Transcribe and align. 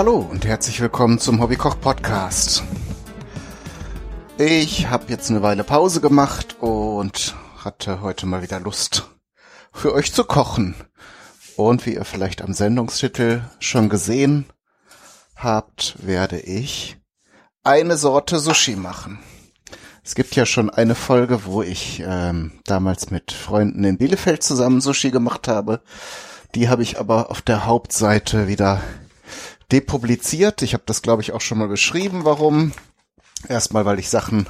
Hallo 0.00 0.16
und 0.16 0.46
herzlich 0.46 0.80
willkommen 0.80 1.18
zum 1.18 1.42
Hobbykoch 1.42 1.78
Podcast. 1.78 2.62
Ich 4.38 4.88
habe 4.88 5.04
jetzt 5.08 5.28
eine 5.28 5.42
Weile 5.42 5.62
Pause 5.62 6.00
gemacht 6.00 6.56
und 6.58 7.34
hatte 7.62 8.00
heute 8.00 8.24
mal 8.24 8.40
wieder 8.40 8.60
Lust 8.60 9.10
für 9.74 9.92
euch 9.92 10.14
zu 10.14 10.24
kochen. 10.24 10.74
Und 11.58 11.84
wie 11.84 11.96
ihr 11.96 12.06
vielleicht 12.06 12.40
am 12.40 12.54
Sendungstitel 12.54 13.42
schon 13.58 13.90
gesehen 13.90 14.46
habt, 15.36 15.96
werde 15.98 16.40
ich 16.40 16.96
eine 17.62 17.98
Sorte 17.98 18.38
Sushi 18.38 18.76
machen. 18.76 19.18
Es 20.02 20.14
gibt 20.14 20.34
ja 20.34 20.46
schon 20.46 20.70
eine 20.70 20.94
Folge, 20.94 21.44
wo 21.44 21.60
ich 21.60 22.02
ähm, 22.06 22.52
damals 22.64 23.10
mit 23.10 23.32
Freunden 23.32 23.84
in 23.84 23.98
Bielefeld 23.98 24.42
zusammen 24.42 24.80
Sushi 24.80 25.10
gemacht 25.10 25.46
habe. 25.46 25.82
Die 26.54 26.70
habe 26.70 26.82
ich 26.82 26.98
aber 26.98 27.30
auf 27.30 27.42
der 27.42 27.66
Hauptseite 27.66 28.48
wieder 28.48 28.80
depubliziert. 29.70 30.62
Ich 30.62 30.74
habe 30.74 30.84
das, 30.86 31.02
glaube 31.02 31.22
ich, 31.22 31.32
auch 31.32 31.40
schon 31.40 31.58
mal 31.58 31.68
beschrieben, 31.68 32.24
warum. 32.24 32.72
Erstmal, 33.48 33.84
weil 33.84 33.98
ich 33.98 34.10
Sachen 34.10 34.46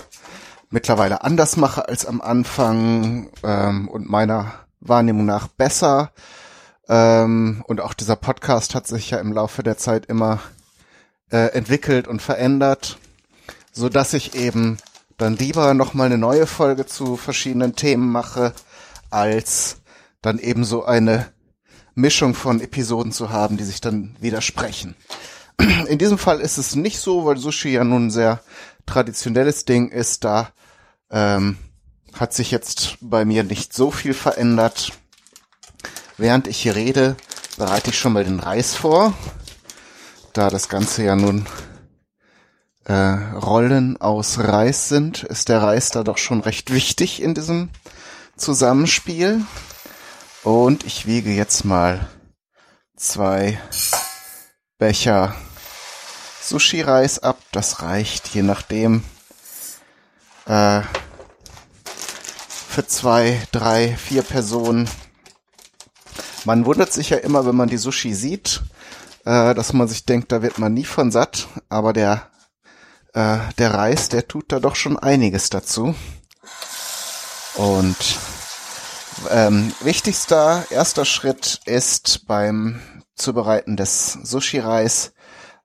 mittlerweile 0.70 1.23
anders 1.23 1.56
mache 1.56 1.88
als 1.88 2.06
am 2.06 2.20
Anfang 2.20 3.30
ähm, 3.42 3.88
und 3.88 4.09
meiner 4.09 4.52
Wahrnehmung 4.80 5.27
nach 5.27 5.48
besser. 5.48 6.12
Ähm, 6.88 7.62
und 7.66 7.80
auch 7.80 7.95
dieser 7.95 8.16
Podcast 8.16 8.75
hat 8.75 8.87
sich 8.87 9.11
ja 9.11 9.19
im 9.19 9.33
Laufe 9.33 9.62
der 9.62 9.77
Zeit 9.77 10.06
immer 10.06 10.41
äh, 11.31 11.53
entwickelt 11.53 12.09
und 12.09 12.20
verändert, 12.20 12.98
so 13.72 13.89
dass 13.89 14.12
ich 14.14 14.34
eben 14.34 14.78
dann 15.19 15.37
lieber 15.37 15.75
noch 15.75 15.94
mal 15.94 16.06
eine 16.06 16.19
neue 16.19 16.47
Folge 16.47 16.87
zu 16.87 17.16
verschiedenen 17.16 17.77
Themen 17.77 18.11
mache, 18.11 18.53
als 19.11 19.77
dann 20.22 20.39
eben 20.39 20.64
so 20.64 20.84
eine 20.84 21.27
Mischung 21.94 22.34
von 22.34 22.61
Episoden 22.61 23.12
zu 23.12 23.31
haben, 23.31 23.56
die 23.56 23.64
sich 23.64 23.81
dann 23.81 24.16
widersprechen. 24.20 24.97
In 25.89 25.98
diesem 25.98 26.19
Fall 26.19 26.41
ist 26.41 26.58
es 26.58 26.75
nicht 26.75 26.98
so, 27.00 27.25
weil 27.25 27.36
Sushi 27.36 27.70
ja 27.70 27.84
nun 27.84 28.06
ein 28.06 28.11
sehr 28.11 28.41
traditionelles 28.86 29.64
Ding 29.64 29.91
ist. 29.91 30.25
Da 30.25 30.50
ähm, 31.11 31.58
hat 32.19 32.33
sich 32.33 32.50
jetzt 32.50 32.98
bei 33.00 33.25
mir 33.25 33.44
nicht 33.44 33.72
so 33.72 33.91
viel 33.91 34.14
verändert. 34.14 34.92
Während 36.16 36.47
ich 36.48 36.61
hier 36.61 36.77
rede, 36.77 37.16
bereite 37.56 37.91
ich 37.91 37.98
schon 37.98 38.12
mal 38.12 38.25
den 38.25 38.41
Reis 38.41 38.75
vor, 38.75 39.14
da 40.33 40.50
das 40.50 40.69
Ganze 40.69 41.03
ja 41.03 41.16
nun 41.16 41.47
äh, 42.84 42.92
Rollen 42.92 44.00
aus 44.00 44.38
Reis 44.38 44.88
sind, 44.88 45.22
ist 45.25 45.48
der 45.48 45.62
Reis 45.62 45.91
da 45.91 46.03
doch 46.03 46.19
schon 46.19 46.41
recht 46.41 46.72
wichtig 46.72 47.22
in 47.22 47.34
diesem 47.34 47.70
Zusammenspiel. 48.36 49.42
Und 50.42 50.84
ich 50.84 51.06
wiege 51.06 51.31
jetzt 51.31 51.64
mal 51.64 52.08
zwei 52.97 53.61
Becher 54.78 55.34
Sushi-Reis 56.42 57.20
ab. 57.20 57.38
Das 57.52 57.83
reicht 57.83 58.28
je 58.28 58.42
nachdem 58.42 59.05
äh, 60.47 60.82
für 62.69 62.86
zwei, 62.86 63.41
drei, 63.52 63.97
vier 63.97 64.22
Personen. 64.22 64.88
Man 66.44 66.64
wundert 66.64 66.92
sich 66.92 67.10
ja 67.10 67.19
immer, 67.19 67.47
wenn 67.47 67.56
man 67.56 67.69
die 67.69 67.77
Sushi 67.77 68.14
sieht, 68.14 68.62
äh, 69.24 69.55
dass 69.55 69.72
man 69.72 69.88
sich 69.88 70.05
denkt, 70.06 70.32
da 70.32 70.42
wird 70.42 70.58
man 70.58 70.74
nie 70.74 70.84
von 70.84 71.10
satt. 71.10 71.48
Aber 71.69 71.92
der 71.92 72.30
äh, 73.14 73.38
der 73.58 73.75
Reis, 73.75 74.09
der 74.09 74.28
tut 74.28 74.53
da 74.53 74.60
doch 74.60 74.76
schon 74.76 74.98
einiges 74.98 75.50
dazu. 75.50 75.94
Und 77.54 77.97
ähm, 79.31 79.72
wichtigster 79.81 80.65
erster 80.70 81.04
Schritt 81.04 81.60
ist 81.66 82.26
beim 82.26 82.81
Zubereiten 83.16 83.76
des 83.76 84.12
Sushi-Reis 84.12 85.12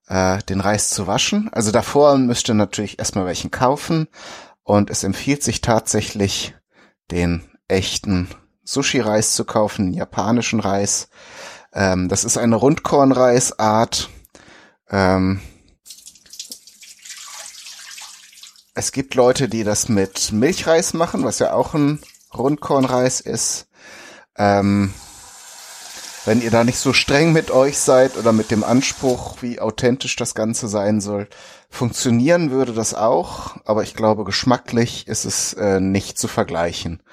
äh, 0.08 0.40
den 0.44 0.62
Reis 0.62 0.90
zu 0.90 1.08
waschen. 1.08 1.50
Also 1.52 1.72
davor 1.72 2.18
müsst 2.18 2.48
ihr 2.50 2.56
natürlich 2.56 3.00
erstmal 3.00 3.26
welchen 3.26 3.52
kaufen 3.52 4.08
und 4.64 4.90
es 4.90 5.04
empfiehlt 5.04 5.44
sich 5.44 5.62
tatsächlich 5.62 6.56
den 7.12 7.44
echten 7.68 8.28
Sushi-Reis 8.64 9.34
zu 9.34 9.46
kaufen, 9.46 9.94
japanischen 9.94 10.60
Reis. 10.60 11.10
Ähm, 11.74 12.10
das 12.10 12.24
ist 12.24 12.38
eine 12.38 12.56
Rundkornreisart. 12.56 14.10
Ähm, 14.90 15.42
es 18.74 18.92
gibt 18.92 19.16
Leute, 19.16 19.48
die 19.48 19.64
das 19.64 19.88
mit 19.88 20.32
Milchreis 20.32 20.94
machen, 20.94 21.24
was 21.24 21.40
ja 21.40 21.54
auch 21.54 21.74
ein 21.74 22.00
Rundkornreis 22.34 23.22
ist. 23.22 23.68
Ähm, 24.38 24.94
wenn 26.26 26.42
ihr 26.42 26.52
da 26.52 26.64
nicht 26.64 26.80
so 26.80 26.92
streng 26.92 27.34
mit 27.34 27.52
euch 27.52 27.78
seid 27.78 28.18
oder 28.18 28.32
mit 28.32 28.52
dem 28.52 28.64
Anspruch, 28.64 29.42
wie 29.42 29.60
authentisch 29.60 30.16
das 30.16 30.34
Ganze 30.34 30.68
sein 30.68 31.00
soll, 31.00 31.28
funktionieren 31.70 32.52
würde 32.52 32.74
das 32.74 32.94
auch, 32.94 33.58
aber 33.66 33.84
ich 33.84 33.94
glaube, 33.94 34.24
geschmacklich 34.24 35.08
ist 35.08 35.26
es 35.26 35.54
äh, 35.54 35.80
nicht 35.80 36.18
zu 36.18 36.28
vergleichen. 36.28 37.04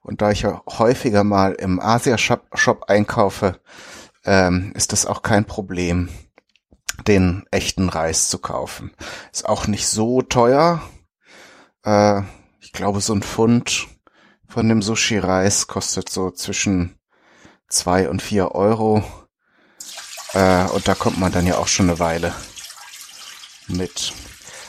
Und 0.00 0.22
da 0.22 0.30
ich 0.30 0.42
ja 0.42 0.62
häufiger 0.66 1.22
mal 1.22 1.52
im 1.52 1.80
Asia-Shop 1.80 2.46
Shop 2.54 2.84
einkaufe, 2.88 3.60
ähm, 4.24 4.72
ist 4.74 4.92
das 4.92 5.06
auch 5.06 5.22
kein 5.22 5.44
Problem, 5.44 6.08
den 7.06 7.44
echten 7.50 7.88
Reis 7.88 8.28
zu 8.28 8.38
kaufen. 8.38 8.92
Ist 9.32 9.48
auch 9.48 9.66
nicht 9.66 9.86
so 9.86 10.22
teuer. 10.22 10.82
Äh, 11.84 12.22
ich 12.60 12.72
glaube, 12.72 13.00
so 13.00 13.12
ein 13.12 13.22
Pfund 13.22 13.88
von 14.48 14.68
dem 14.68 14.82
Sushi-Reis 14.82 15.66
kostet 15.66 16.08
so 16.08 16.30
zwischen 16.30 16.98
zwei 17.72 18.08
und 18.08 18.22
vier 18.22 18.52
Euro. 18.54 19.02
Äh, 20.34 20.64
und 20.68 20.88
da 20.88 20.94
kommt 20.94 21.18
man 21.18 21.32
dann 21.32 21.46
ja 21.46 21.56
auch 21.56 21.68
schon 21.68 21.88
eine 21.88 21.98
Weile 21.98 22.32
mit. 23.68 24.12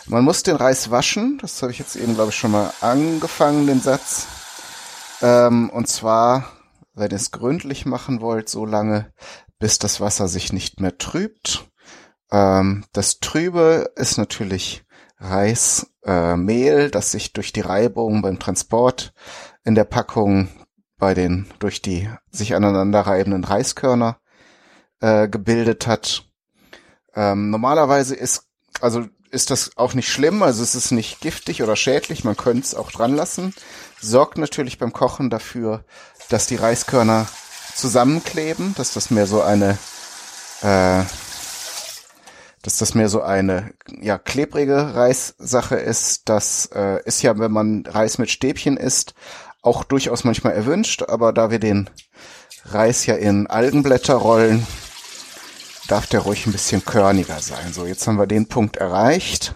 Man 0.05 0.23
muss 0.23 0.43
den 0.43 0.55
Reis 0.55 0.91
waschen. 0.91 1.37
Das 1.41 1.61
habe 1.61 1.71
ich 1.71 1.79
jetzt 1.79 1.95
eben, 1.95 2.15
glaube 2.15 2.31
ich, 2.31 2.37
schon 2.37 2.51
mal 2.51 2.73
angefangen, 2.81 3.67
den 3.67 3.81
Satz. 3.81 4.27
Ähm, 5.21 5.69
und 5.69 5.87
zwar, 5.87 6.51
wenn 6.93 7.11
ihr 7.11 7.15
es 7.15 7.31
gründlich 7.31 7.85
machen 7.85 8.19
wollt, 8.19 8.49
so 8.49 8.65
lange, 8.65 9.13
bis 9.59 9.79
das 9.79 10.01
Wasser 10.01 10.27
sich 10.27 10.51
nicht 10.51 10.81
mehr 10.81 10.97
trübt. 10.97 11.69
Ähm, 12.31 12.83
das 12.91 13.19
Trübe 13.19 13.91
ist 13.95 14.17
natürlich 14.17 14.83
Reismehl, 15.17 16.79
äh, 16.79 16.89
das 16.89 17.11
sich 17.11 17.31
durch 17.31 17.53
die 17.53 17.61
Reibung 17.61 18.21
beim 18.21 18.39
Transport 18.39 19.13
in 19.63 19.75
der 19.75 19.85
Packung 19.85 20.49
bei 21.03 21.13
den 21.13 21.47
durch 21.59 21.81
die 21.81 22.09
sich 22.31 22.55
aneinander 22.55 23.01
reibenden 23.01 23.43
Reiskörner 23.43 24.19
äh, 25.01 25.27
gebildet 25.27 25.85
hat. 25.85 26.23
Ähm, 27.13 27.49
normalerweise 27.49 28.15
ist 28.15 28.47
also 28.79 29.05
ist 29.29 29.51
das 29.51 29.71
auch 29.75 29.95
nicht 29.95 30.07
schlimm, 30.07 30.41
also 30.43 30.63
es 30.63 30.75
ist 30.75 30.91
nicht 30.91 31.19
giftig 31.19 31.61
oder 31.61 31.75
schädlich, 31.75 32.23
man 32.23 32.37
könnte 32.37 32.63
es 32.63 32.73
auch 32.73 32.89
dran 32.89 33.17
lassen. 33.17 33.53
Sorgt 33.99 34.37
natürlich 34.37 34.77
beim 34.77 34.93
Kochen 34.93 35.29
dafür, 35.29 35.83
dass 36.29 36.47
die 36.47 36.55
Reiskörner 36.55 37.27
zusammenkleben, 37.75 38.73
dass 38.77 38.93
das 38.93 39.11
mehr 39.11 39.27
so 39.27 39.41
eine 39.41 39.77
äh, 40.61 41.03
dass 42.61 42.77
das 42.77 42.95
mehr 42.95 43.09
so 43.09 43.21
eine 43.21 43.73
ja 43.99 44.17
klebrige 44.17 44.95
Reissache 44.95 45.75
ist. 45.75 46.29
Das 46.29 46.69
äh, 46.73 47.03
ist 47.03 47.21
ja, 47.23 47.37
wenn 47.37 47.51
man 47.51 47.85
Reis 47.85 48.19
mit 48.19 48.31
Stäbchen 48.31 48.77
isst, 48.77 49.15
auch 49.63 49.83
durchaus 49.83 50.23
manchmal 50.23 50.53
erwünscht, 50.53 51.03
aber 51.03 51.33
da 51.33 51.49
wir 51.49 51.59
den 51.59 51.89
Reis 52.65 53.05
ja 53.05 53.15
in 53.15 53.47
Algenblätter 53.47 54.15
rollen, 54.15 54.67
darf 55.87 56.05
der 56.07 56.19
ruhig 56.19 56.45
ein 56.45 56.51
bisschen 56.51 56.85
körniger 56.85 57.39
sein. 57.39 57.73
So, 57.73 57.85
jetzt 57.85 58.05
haben 58.05 58.19
wir 58.19 58.27
den 58.27 58.47
Punkt 58.47 58.77
erreicht. 58.77 59.55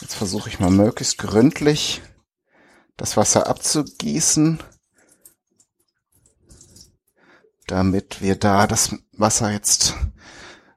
Jetzt 0.00 0.14
versuche 0.14 0.48
ich 0.48 0.60
mal 0.60 0.70
möglichst 0.70 1.18
gründlich 1.18 2.02
das 2.96 3.16
Wasser 3.16 3.46
abzugießen, 3.46 4.60
damit 7.66 8.22
wir 8.22 8.36
da 8.36 8.66
das 8.66 8.94
Wasser 9.12 9.50
jetzt 9.50 9.94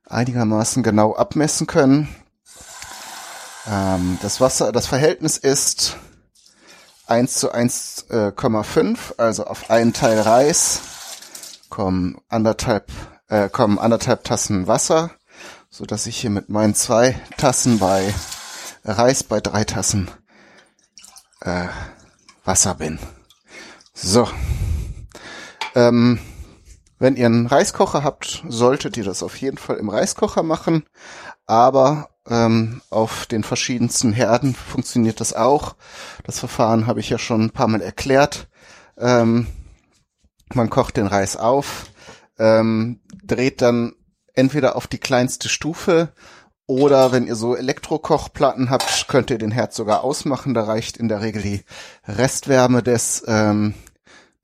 einigermaßen 0.05 0.83
genau 0.83 1.15
abmessen 1.15 1.67
können. 1.67 2.09
Ähm, 3.67 4.17
das 4.21 4.41
Wasser, 4.41 4.71
das 4.71 4.87
Verhältnis 4.87 5.37
ist 5.37 5.97
1 7.09 7.33
zu 7.35 7.53
1,5, 7.53 8.87
äh, 8.93 9.21
also 9.21 9.45
auf 9.45 9.69
einen 9.69 9.93
Teil 9.93 10.19
Reis 10.19 10.81
kommen 11.69 12.19
anderthalb, 12.29 12.91
äh, 13.29 13.49
kommen 13.49 13.79
anderthalb 13.79 14.23
Tassen 14.23 14.67
Wasser, 14.67 15.11
so 15.69 15.85
dass 15.85 16.05
ich 16.05 16.17
hier 16.17 16.29
mit 16.29 16.49
meinen 16.49 16.75
zwei 16.75 17.19
Tassen 17.37 17.79
bei 17.79 18.13
Reis 18.83 19.23
bei 19.23 19.39
drei 19.39 19.63
Tassen 19.63 20.09
äh, 21.41 21.67
Wasser 22.45 22.75
bin. 22.75 22.99
So. 23.93 24.27
Ähm, 25.75 26.19
wenn 26.99 27.15
ihr 27.15 27.27
einen 27.27 27.47
Reiskocher 27.47 28.03
habt, 28.03 28.43
solltet 28.49 28.97
ihr 28.97 29.03
das 29.03 29.23
auf 29.23 29.37
jeden 29.37 29.57
Fall 29.57 29.77
im 29.77 29.89
Reiskocher 29.89 30.43
machen. 30.43 30.83
Aber 31.45 32.09
ähm, 32.29 32.81
auf 32.89 33.25
den 33.25 33.43
verschiedensten 33.43 34.13
Herden 34.13 34.53
funktioniert 34.55 35.19
das 35.19 35.33
auch. 35.33 35.75
Das 36.23 36.39
Verfahren 36.39 36.87
habe 36.87 36.99
ich 36.99 37.09
ja 37.09 37.17
schon 37.17 37.41
ein 37.41 37.51
paar 37.51 37.67
Mal 37.67 37.81
erklärt. 37.81 38.47
Ähm, 38.97 39.47
man 40.53 40.69
kocht 40.69 40.97
den 40.97 41.07
Reis 41.07 41.35
auf, 41.37 41.85
ähm, 42.37 43.01
dreht 43.23 43.61
dann 43.61 43.93
entweder 44.33 44.75
auf 44.75 44.87
die 44.87 44.97
kleinste 44.97 45.49
Stufe 45.49 46.13
oder 46.65 47.11
wenn 47.11 47.25
ihr 47.25 47.35
so 47.35 47.55
Elektrokochplatten 47.55 48.69
habt, 48.69 49.07
könnt 49.07 49.31
ihr 49.31 49.39
den 49.39 49.51
Herd 49.51 49.73
sogar 49.73 50.03
ausmachen. 50.03 50.53
Da 50.53 50.63
reicht 50.63 50.97
in 50.97 51.07
der 51.07 51.21
Regel 51.21 51.41
die 51.41 51.63
Restwärme 52.07 52.83
des 52.83 53.23
ähm, 53.27 53.73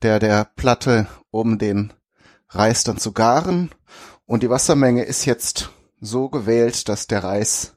der 0.02 0.18
der 0.18 0.44
Platte, 0.56 1.06
um 1.30 1.58
den 1.58 1.92
Reis 2.48 2.84
dann 2.84 2.98
zu 2.98 3.12
garen. 3.12 3.70
Und 4.24 4.42
die 4.42 4.50
Wassermenge 4.50 5.04
ist 5.04 5.24
jetzt 5.24 5.70
so 6.00 6.28
gewählt, 6.28 6.88
dass 6.88 7.06
der 7.06 7.22
Reis 7.24 7.75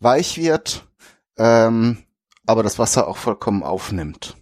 weich 0.00 0.38
wird, 0.38 0.88
ähm, 1.36 1.98
aber 2.46 2.62
das 2.62 2.78
Wasser 2.78 3.06
auch 3.06 3.16
vollkommen 3.16 3.62
aufnimmt. 3.62 4.36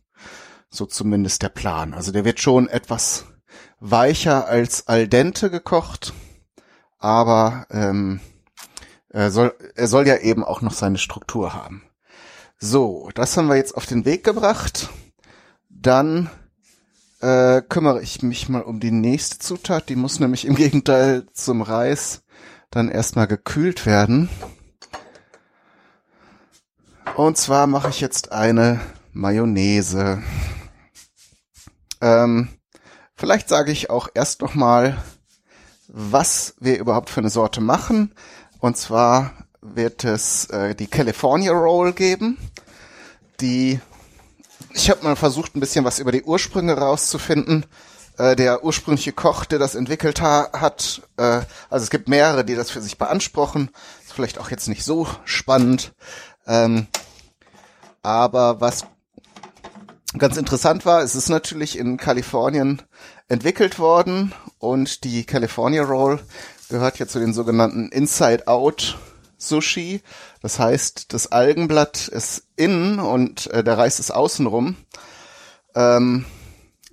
So 0.71 0.87
zumindest 0.87 1.43
der 1.43 1.49
Plan. 1.49 1.95
Also 1.95 2.13
der 2.13 2.25
wird 2.25 2.41
schon 2.41 2.69
etwas 2.69 3.27
weicher 3.81 4.47
als 4.47 4.87
al 4.89 5.09
dente 5.09 5.51
gekocht, 5.51 6.13
aber 6.99 7.67
ähm, 7.71 8.21
er 9.09 9.31
soll, 9.31 9.55
er 9.75 9.89
soll 9.89 10.07
ja 10.07 10.19
eben 10.19 10.45
auch 10.45 10.61
noch 10.61 10.73
seine 10.73 10.99
Struktur 10.99 11.55
haben. 11.55 11.83
So, 12.59 13.11
das 13.15 13.37
haben 13.37 13.49
wir 13.49 13.57
jetzt 13.57 13.77
auf 13.77 13.87
den 13.87 14.05
Weg 14.05 14.25
gebracht. 14.25 14.91
Dann 15.69 16.29
äh, 17.21 17.63
kümmere 17.63 18.03
ich 18.03 18.23
mich 18.23 18.49
mal 18.49 18.63
um 18.63 18.81
die 18.81 18.91
nächste 18.91 19.39
Zutat. 19.39 19.89
Die 19.89 19.97
muss 19.97 20.21
nämlich 20.21 20.45
im 20.45 20.57
Gegenteil 20.57 21.27
zum 21.33 21.63
Reis 21.63 22.23
dann 22.71 22.89
erstmal 22.89 23.27
gekühlt 23.27 23.87
werden. 23.87 24.29
Und 27.17 27.37
zwar 27.37 27.67
mache 27.67 27.89
ich 27.91 28.01
jetzt 28.01 28.33
eine 28.33 28.81
Mayonnaise. 29.13 30.23
Ähm, 32.01 32.49
vielleicht 33.17 33.49
sage 33.49 33.73
ich 33.73 33.91
auch 33.91 34.09
erst 34.15 34.43
noch 34.43 34.55
mal, 34.55 35.03
was 35.89 36.55
wir 36.61 36.79
überhaupt 36.79 37.11
für 37.11 37.21
eine 37.21 37.31
Sorte 37.31 37.61
machen. 37.61 38.15
Und 38.61 38.77
zwar 38.77 39.33
wird 39.61 40.05
es 40.05 40.47
äh, 40.47 40.75
die 40.75 40.87
California 40.87 41.53
Roll 41.53 41.93
geben, 41.93 42.39
die 43.41 43.81
ich 44.75 44.91
habe 44.91 45.05
mal 45.05 45.17
versucht, 45.17 45.57
ein 45.57 45.61
bisschen 45.61 45.85
was 45.85 45.99
über 45.99 46.13
die 46.13 46.23
Ursprünge 46.23 46.77
rauszufinden. 46.77 47.67
Äh, 48.19 48.37
der 48.37 48.65
ursprüngliche 48.65 49.13
Koch, 49.13 49.45
der 49.45 49.59
das 49.59 49.75
entwickelt 49.75 50.21
ha 50.21 50.51
hat, 50.53 51.03
äh, 51.17 51.41
also 51.71 51.85
es 51.85 51.91
gibt 51.91 52.09
mehrere, 52.09 52.45
die 52.45 52.55
das 52.55 52.71
für 52.71 52.81
sich 52.81 52.99
beanspruchen. 52.99 53.71
Ist 54.05 54.13
vielleicht 54.13 54.39
auch 54.39 54.51
jetzt 54.51 54.69
nicht 54.69 54.85
so 54.85 55.07
spannend. 55.25 55.93
Ähm, 56.49 56.87
aber 58.03 58.61
was 58.61 58.87
ganz 60.17 60.37
interessant 60.37 60.87
war, 60.87 61.03
es 61.03 61.15
ist 61.15 61.29
natürlich 61.29 61.79
in 61.79 61.99
Kalifornien 61.99 62.83
entwickelt 63.29 63.79
worden 63.79 64.33
und 64.59 65.05
die 65.05 65.25
California 65.25 65.83
Roll 65.83 66.19
gehört 66.69 66.99
ja 66.99 67.07
zu 67.07 67.19
den 67.19 67.35
sogenannten 67.35 67.89
Inside-Out 67.91 68.99
Sushi. 69.37 70.03
Das 70.43 70.59
heißt, 70.59 71.13
das 71.13 71.31
Algenblatt 71.31 72.09
ist 72.09 72.45
innen 72.57 72.99
und 72.99 73.49
äh, 73.49 73.63
der 73.63 73.79
Reis 73.79 74.01
ist 74.01 74.11
außenrum. 74.11 74.77
Ähm, 75.75 76.25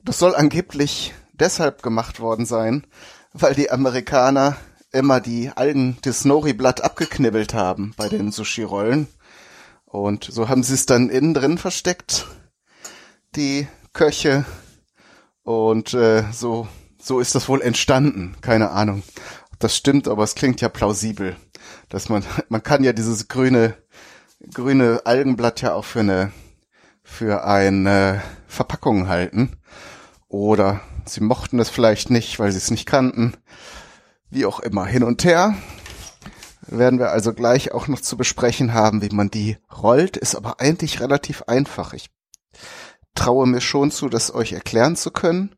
das 0.04 0.20
soll 0.20 0.36
angeblich 0.36 1.14
deshalb 1.34 1.82
gemacht 1.82 2.20
worden 2.20 2.46
sein, 2.46 2.86
weil 3.34 3.56
die 3.56 3.72
Amerikaner 3.72 4.56
immer 4.92 5.20
die 5.20 5.52
Algen 5.54 5.98
des 6.06 6.24
Nori-Blatt 6.24 6.82
abgeknibbelt 6.82 7.54
haben 7.54 7.94
bei 7.98 8.08
den 8.08 8.32
Sushi-Rollen. 8.32 9.08
Und 9.96 10.26
so 10.26 10.50
haben 10.50 10.64
sie 10.64 10.74
es 10.74 10.86
dann 10.86 11.10
innen 11.10 11.34
drin 11.34 11.58
versteckt, 11.58 12.28
die 13.36 13.68
Köche. 13.94 14.46
Und 15.44 15.94
äh, 15.94 16.24
so, 16.32 16.68
so 17.02 17.20
ist 17.20 17.36
das 17.36 17.48
wohl 17.48 17.62
entstanden. 17.62 18.36
Keine 18.42 18.72
Ahnung, 18.72 19.04
das 19.60 19.76
stimmt, 19.76 20.08
aber 20.08 20.24
es 20.24 20.36
klingt 20.36 20.62
ja 20.62 20.70
plausibel 20.70 21.36
dass 21.90 22.10
man, 22.10 22.24
man 22.50 22.64
kann 22.64 22.84
ja 22.84 22.94
dieses 22.94 23.28
grüne, 23.28 23.76
grüne 24.54 25.02
Algenblatt 25.06 25.62
ja 25.62 25.74
auch 25.74 25.86
für 25.86 26.02
eine, 26.02 26.32
für 27.04 27.46
eine 27.46 28.22
Verpackung 28.48 29.08
halten. 29.08 29.58
Oder 30.28 30.82
sie 31.06 31.22
mochten 31.22 31.60
es 31.60 31.70
vielleicht 31.70 32.10
nicht, 32.10 32.40
weil 32.40 32.52
sie 32.52 32.58
es 32.58 32.72
nicht 32.72 32.86
kannten. 32.86 33.36
Wie 34.30 34.46
auch 34.46 34.60
immer, 34.60 34.86
hin 34.86 35.04
und 35.04 35.24
her. 35.24 35.56
Werden 36.68 37.00
wir 37.00 37.12
also 37.12 37.34
gleich 37.34 37.74
auch 37.74 37.88
noch 37.88 38.02
zu 38.02 38.18
besprechen 38.18 38.74
haben, 38.74 39.02
wie 39.02 39.14
man 39.14 39.30
die 39.30 39.58
rollt, 39.72 40.18
ist 40.18 40.36
aber 40.36 40.60
eigentlich 40.60 41.00
relativ 41.00 41.44
einfach. 41.44 41.94
Ich 41.94 42.10
traue 43.14 43.48
mir 43.48 43.62
schon 43.62 43.92
zu, 43.92 44.10
das 44.10 44.34
euch 44.34 44.54
erklären 44.54 44.96
zu 44.96 45.12
können. 45.12 45.56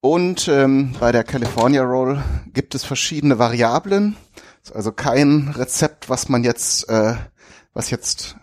Und 0.00 0.46
ähm, 0.48 0.94
bei 1.00 1.10
der 1.10 1.24
California 1.24 1.82
Roll 1.82 2.22
gibt 2.52 2.74
es 2.74 2.84
verschiedene 2.84 3.38
Variablen. 3.38 4.16
Also 4.72 4.92
kein 4.92 5.48
Rezept, 5.56 6.08
was 6.08 6.28
man 6.28 6.44
jetzt, 6.44 6.88
äh, 6.88 7.16
was 7.72 7.90
jetzt 7.90 8.36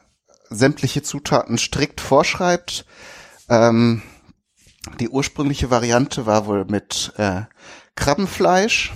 sämtliche 0.50 1.02
Zutaten 1.02 1.58
strikt 1.58 2.02
vorschreibt. 2.02 2.86
Ähm, 3.48 4.02
die 5.00 5.10
ursprüngliche 5.10 5.70
Variante 5.72 6.26
war 6.26 6.46
wohl 6.46 6.66
mit 6.66 7.14
äh, 7.18 7.44
Krabbenfleisch. 7.96 8.94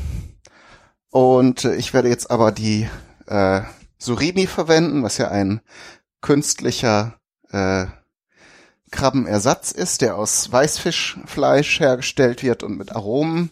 Und 1.12 1.66
äh, 1.66 1.76
ich 1.76 1.94
werde 1.94 2.10
jetzt 2.10 2.30
aber 2.30 2.52
die 2.52 2.88
äh, 3.28 3.62
Surimi 3.98 4.48
verwenden, 4.48 5.04
was 5.04 5.18
ja 5.18 5.30
ein 5.30 5.62
künstlicher 6.22 7.20
äh, 7.52 7.86
Krabbenersatz 8.92 9.72
ist, 9.72 10.02
der 10.02 10.16
aus 10.16 10.52
Weißfischfleisch 10.52 11.80
hergestellt 11.80 12.44
wird 12.44 12.64
und 12.64 12.78
mit 12.78 12.96
Aromen. 12.96 13.52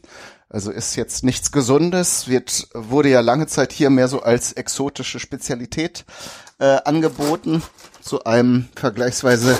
Also 0.49 0.71
ist 0.71 0.95
jetzt 0.95 1.23
nichts 1.23 1.51
Gesundes, 1.51 2.27
wird, 2.27 2.69
wurde 2.73 3.09
ja 3.09 3.19
lange 3.19 3.47
Zeit 3.47 3.73
hier 3.73 3.89
mehr 3.89 4.07
so 4.07 4.21
als 4.21 4.53
exotische 4.53 5.19
Spezialität 5.19 6.05
äh, 6.59 6.77
angeboten, 6.85 7.61
zu 8.01 8.23
einem 8.23 8.69
vergleichsweise 8.75 9.59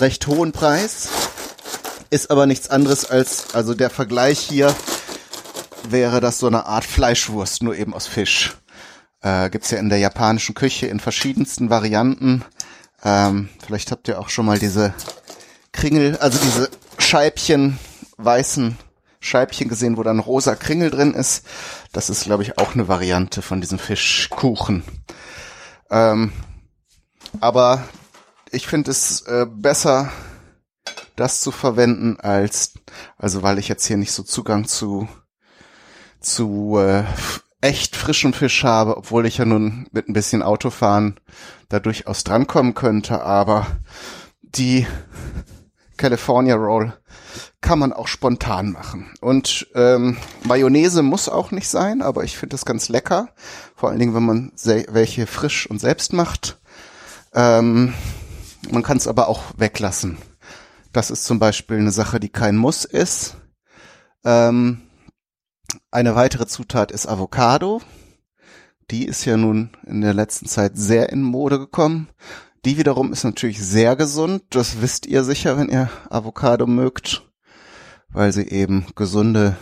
recht 0.00 0.26
hohen 0.26 0.52
Preis. 0.52 1.08
Ist 2.10 2.30
aber 2.30 2.46
nichts 2.46 2.68
anderes 2.68 3.08
als, 3.08 3.54
also 3.54 3.74
der 3.74 3.88
Vergleich 3.88 4.40
hier 4.40 4.74
wäre 5.90 6.20
das 6.20 6.38
so 6.38 6.46
eine 6.46 6.66
Art 6.66 6.84
Fleischwurst, 6.84 7.62
nur 7.62 7.76
eben 7.76 7.94
aus 7.94 8.06
Fisch. 8.06 8.56
Äh, 9.20 9.50
gibt's 9.50 9.70
ja 9.70 9.78
in 9.78 9.88
der 9.88 9.98
japanischen 9.98 10.54
Küche 10.54 10.86
in 10.86 11.00
verschiedensten 11.00 11.70
Varianten. 11.70 12.44
Ähm, 13.04 13.48
vielleicht 13.64 13.90
habt 13.90 14.08
ihr 14.08 14.18
auch 14.18 14.28
schon 14.28 14.46
mal 14.46 14.58
diese 14.58 14.94
Kringel, 15.72 16.16
also 16.18 16.38
diese 16.38 16.70
Scheibchen 16.98 17.78
weißen 18.16 18.76
Scheibchen 19.20 19.68
gesehen, 19.68 19.96
wo 19.96 20.02
dann 20.02 20.18
rosa 20.18 20.56
Kringel 20.56 20.90
drin 20.90 21.14
ist. 21.14 21.46
Das 21.92 22.10
ist, 22.10 22.24
glaube 22.24 22.42
ich, 22.42 22.58
auch 22.58 22.74
eine 22.74 22.88
Variante 22.88 23.40
von 23.40 23.60
diesem 23.60 23.78
Fischkuchen. 23.78 24.82
Ähm, 25.90 26.32
aber 27.40 27.84
ich 28.50 28.66
finde 28.66 28.90
es 28.90 29.22
äh, 29.22 29.46
besser, 29.48 30.12
das 31.16 31.40
zu 31.40 31.52
verwenden 31.52 32.18
als, 32.18 32.74
also 33.16 33.42
weil 33.42 33.58
ich 33.58 33.68
jetzt 33.68 33.86
hier 33.86 33.96
nicht 33.96 34.12
so 34.12 34.22
Zugang 34.22 34.66
zu 34.66 35.08
zu 36.22 36.78
äh, 36.78 37.04
echt 37.60 37.96
frischem 37.96 38.32
Fisch 38.32 38.64
habe, 38.64 38.96
obwohl 38.96 39.26
ich 39.26 39.38
ja 39.38 39.44
nun 39.44 39.86
mit 39.92 40.08
ein 40.08 40.12
bisschen 40.12 40.42
Autofahren 40.42 41.18
da 41.68 41.80
durchaus 41.80 42.24
drankommen 42.24 42.74
könnte, 42.74 43.22
aber 43.22 43.66
die 44.42 44.86
California 45.96 46.56
Roll 46.56 46.92
kann 47.60 47.78
man 47.78 47.92
auch 47.92 48.08
spontan 48.08 48.72
machen. 48.72 49.10
Und 49.20 49.68
ähm, 49.74 50.16
Mayonnaise 50.44 51.02
muss 51.02 51.28
auch 51.28 51.52
nicht 51.52 51.68
sein, 51.68 52.02
aber 52.02 52.24
ich 52.24 52.36
finde 52.36 52.54
das 52.54 52.64
ganz 52.64 52.88
lecker. 52.88 53.28
Vor 53.76 53.88
allen 53.88 54.00
Dingen, 54.00 54.14
wenn 54.14 54.24
man 54.24 54.52
welche 54.64 55.26
frisch 55.26 55.70
und 55.70 55.80
selbst 55.80 56.12
macht. 56.12 56.58
Ähm, 57.32 57.94
man 58.70 58.82
kann 58.82 58.96
es 58.96 59.06
aber 59.06 59.28
auch 59.28 59.42
weglassen. 59.56 60.18
Das 60.92 61.10
ist 61.10 61.24
zum 61.24 61.38
Beispiel 61.38 61.78
eine 61.78 61.92
Sache, 61.92 62.20
die 62.20 62.28
kein 62.28 62.56
Muss 62.56 62.84
ist. 62.84 63.36
Ähm, 64.24 64.82
eine 65.90 66.14
weitere 66.14 66.46
Zutat 66.46 66.92
ist 66.92 67.06
Avocado. 67.06 67.80
Die 68.90 69.06
ist 69.06 69.24
ja 69.24 69.36
nun 69.36 69.70
in 69.86 70.00
der 70.00 70.14
letzten 70.14 70.46
Zeit 70.46 70.72
sehr 70.76 71.10
in 71.10 71.22
Mode 71.22 71.58
gekommen. 71.58 72.08
Die 72.64 72.78
wiederum 72.78 73.12
ist 73.12 73.24
natürlich 73.24 73.62
sehr 73.62 73.96
gesund. 73.96 74.42
Das 74.50 74.82
wisst 74.82 75.06
ihr 75.06 75.24
sicher, 75.24 75.56
wenn 75.58 75.68
ihr 75.68 75.90
Avocado 76.10 76.66
mögt 76.66 77.22
weil 78.12 78.32
sie 78.32 78.48
eben 78.48 78.86
gesunde 78.94 79.56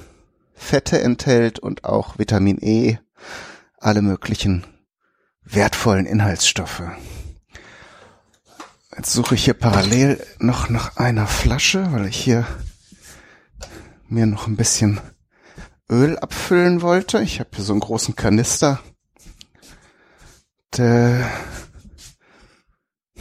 Fette 0.54 1.00
enthält 1.00 1.58
und 1.58 1.84
auch 1.84 2.18
Vitamin 2.18 2.58
E, 2.60 2.98
alle 3.78 4.02
möglichen 4.02 4.66
wertvollen 5.42 6.06
Inhaltsstoffe. 6.06 6.82
Jetzt 8.96 9.12
suche 9.12 9.36
ich 9.36 9.44
hier 9.44 9.54
parallel 9.54 10.22
noch 10.38 10.68
nach 10.68 10.96
einer 10.96 11.26
Flasche, 11.26 11.92
weil 11.92 12.06
ich 12.06 12.16
hier 12.16 12.46
mir 14.08 14.26
noch 14.26 14.46
ein 14.46 14.56
bisschen 14.56 15.00
Öl 15.90 16.18
abfüllen 16.18 16.82
wollte. 16.82 17.20
Ich 17.20 17.40
habe 17.40 17.50
hier 17.54 17.64
so 17.64 17.72
einen 17.72 17.80
großen 17.80 18.16
Kanister. 18.16 18.80
Der 20.76 21.28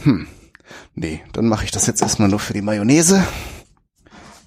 hm. 0.02 0.28
Nee, 0.94 1.22
dann 1.32 1.48
mache 1.48 1.64
ich 1.64 1.70
das 1.70 1.86
jetzt 1.86 2.02
erstmal 2.02 2.28
nur 2.28 2.38
für 2.38 2.52
die 2.52 2.62
Mayonnaise. 2.62 3.26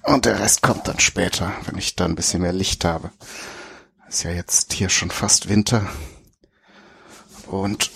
Und 0.02 0.24
der 0.24 0.40
Rest 0.40 0.62
kommt 0.62 0.86
dann 0.88 0.98
später, 0.98 1.52
wenn 1.66 1.78
ich 1.78 1.96
da 1.96 2.04
ein 2.04 2.16
bisschen 2.16 2.42
mehr 2.42 2.52
Licht 2.52 2.84
habe. 2.84 3.10
Ist 4.08 4.24
ja 4.24 4.30
jetzt 4.30 4.72
hier 4.72 4.88
schon 4.88 5.10
fast 5.10 5.48
Winter. 5.48 5.88
Und 7.46 7.90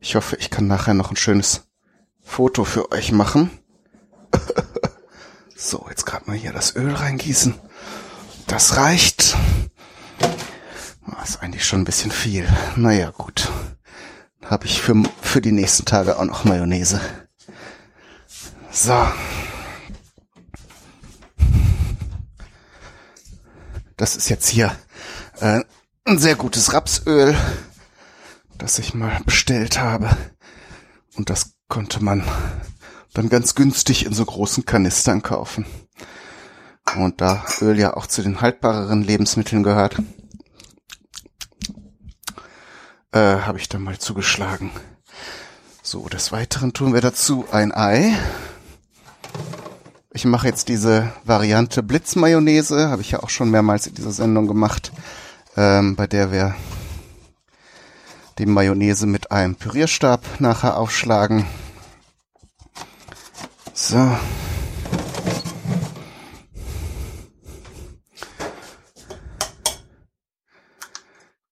ich 0.00 0.14
hoffe, 0.14 0.36
ich 0.36 0.50
kann 0.50 0.66
nachher 0.66 0.94
noch 0.94 1.10
ein 1.10 1.16
schönes 1.16 1.62
Foto 2.22 2.64
für 2.64 2.92
euch 2.92 3.12
machen. 3.12 3.50
so, 5.56 5.86
jetzt 5.88 6.06
gerade 6.06 6.26
mal 6.26 6.36
hier 6.36 6.52
das 6.52 6.76
Öl 6.76 6.94
reingießen. 6.94 7.54
Das 8.50 8.76
reicht. 8.76 9.36
Das 11.06 11.30
ist 11.30 11.36
eigentlich 11.36 11.64
schon 11.64 11.82
ein 11.82 11.84
bisschen 11.84 12.10
viel. 12.10 12.48
Naja, 12.74 13.10
gut. 13.10 13.48
Habe 14.44 14.66
ich 14.66 14.82
für, 14.82 15.00
für 15.22 15.40
die 15.40 15.52
nächsten 15.52 15.84
Tage 15.84 16.18
auch 16.18 16.24
noch 16.24 16.42
Mayonnaise. 16.42 17.00
So. 18.72 19.06
Das 23.96 24.16
ist 24.16 24.28
jetzt 24.28 24.48
hier 24.48 24.76
äh, 25.38 25.60
ein 26.04 26.18
sehr 26.18 26.34
gutes 26.34 26.72
Rapsöl, 26.72 27.36
das 28.58 28.80
ich 28.80 28.94
mal 28.94 29.20
bestellt 29.24 29.78
habe. 29.78 30.10
Und 31.14 31.30
das 31.30 31.52
konnte 31.68 32.02
man 32.02 32.24
dann 33.14 33.28
ganz 33.28 33.54
günstig 33.54 34.06
in 34.06 34.12
so 34.12 34.24
großen 34.24 34.64
Kanistern 34.64 35.22
kaufen. 35.22 35.66
Und 36.96 37.20
da 37.20 37.44
Öl 37.60 37.78
ja 37.78 37.96
auch 37.96 38.06
zu 38.06 38.22
den 38.22 38.40
haltbareren 38.40 39.02
Lebensmitteln 39.02 39.62
gehört, 39.62 39.96
äh, 43.12 43.18
habe 43.18 43.58
ich 43.58 43.68
dann 43.68 43.82
mal 43.82 43.98
zugeschlagen. 43.98 44.70
So, 45.82 46.08
des 46.08 46.32
Weiteren 46.32 46.72
tun 46.72 46.94
wir 46.94 47.00
dazu 47.00 47.46
ein 47.50 47.72
Ei. 47.72 48.16
Ich 50.12 50.24
mache 50.24 50.48
jetzt 50.48 50.68
diese 50.68 51.12
Variante 51.24 51.82
Blitzmayonnaise, 51.82 52.88
habe 52.88 53.02
ich 53.02 53.12
ja 53.12 53.22
auch 53.22 53.30
schon 53.30 53.50
mehrmals 53.50 53.86
in 53.86 53.94
dieser 53.94 54.12
Sendung 54.12 54.46
gemacht, 54.48 54.92
ähm, 55.56 55.96
bei 55.96 56.06
der 56.06 56.32
wir 56.32 56.54
die 58.38 58.46
Mayonnaise 58.46 59.06
mit 59.06 59.30
einem 59.30 59.54
Pürierstab 59.54 60.24
nachher 60.40 60.76
aufschlagen. 60.76 61.46
So. 63.74 64.16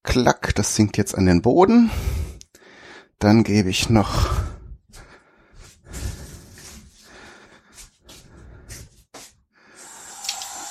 Klack, 0.08 0.54
das 0.54 0.74
sinkt 0.74 0.96
jetzt 0.96 1.14
an 1.14 1.26
den 1.26 1.42
Boden. 1.42 1.90
Dann 3.18 3.44
gebe 3.44 3.68
ich 3.68 3.90
noch 3.90 4.30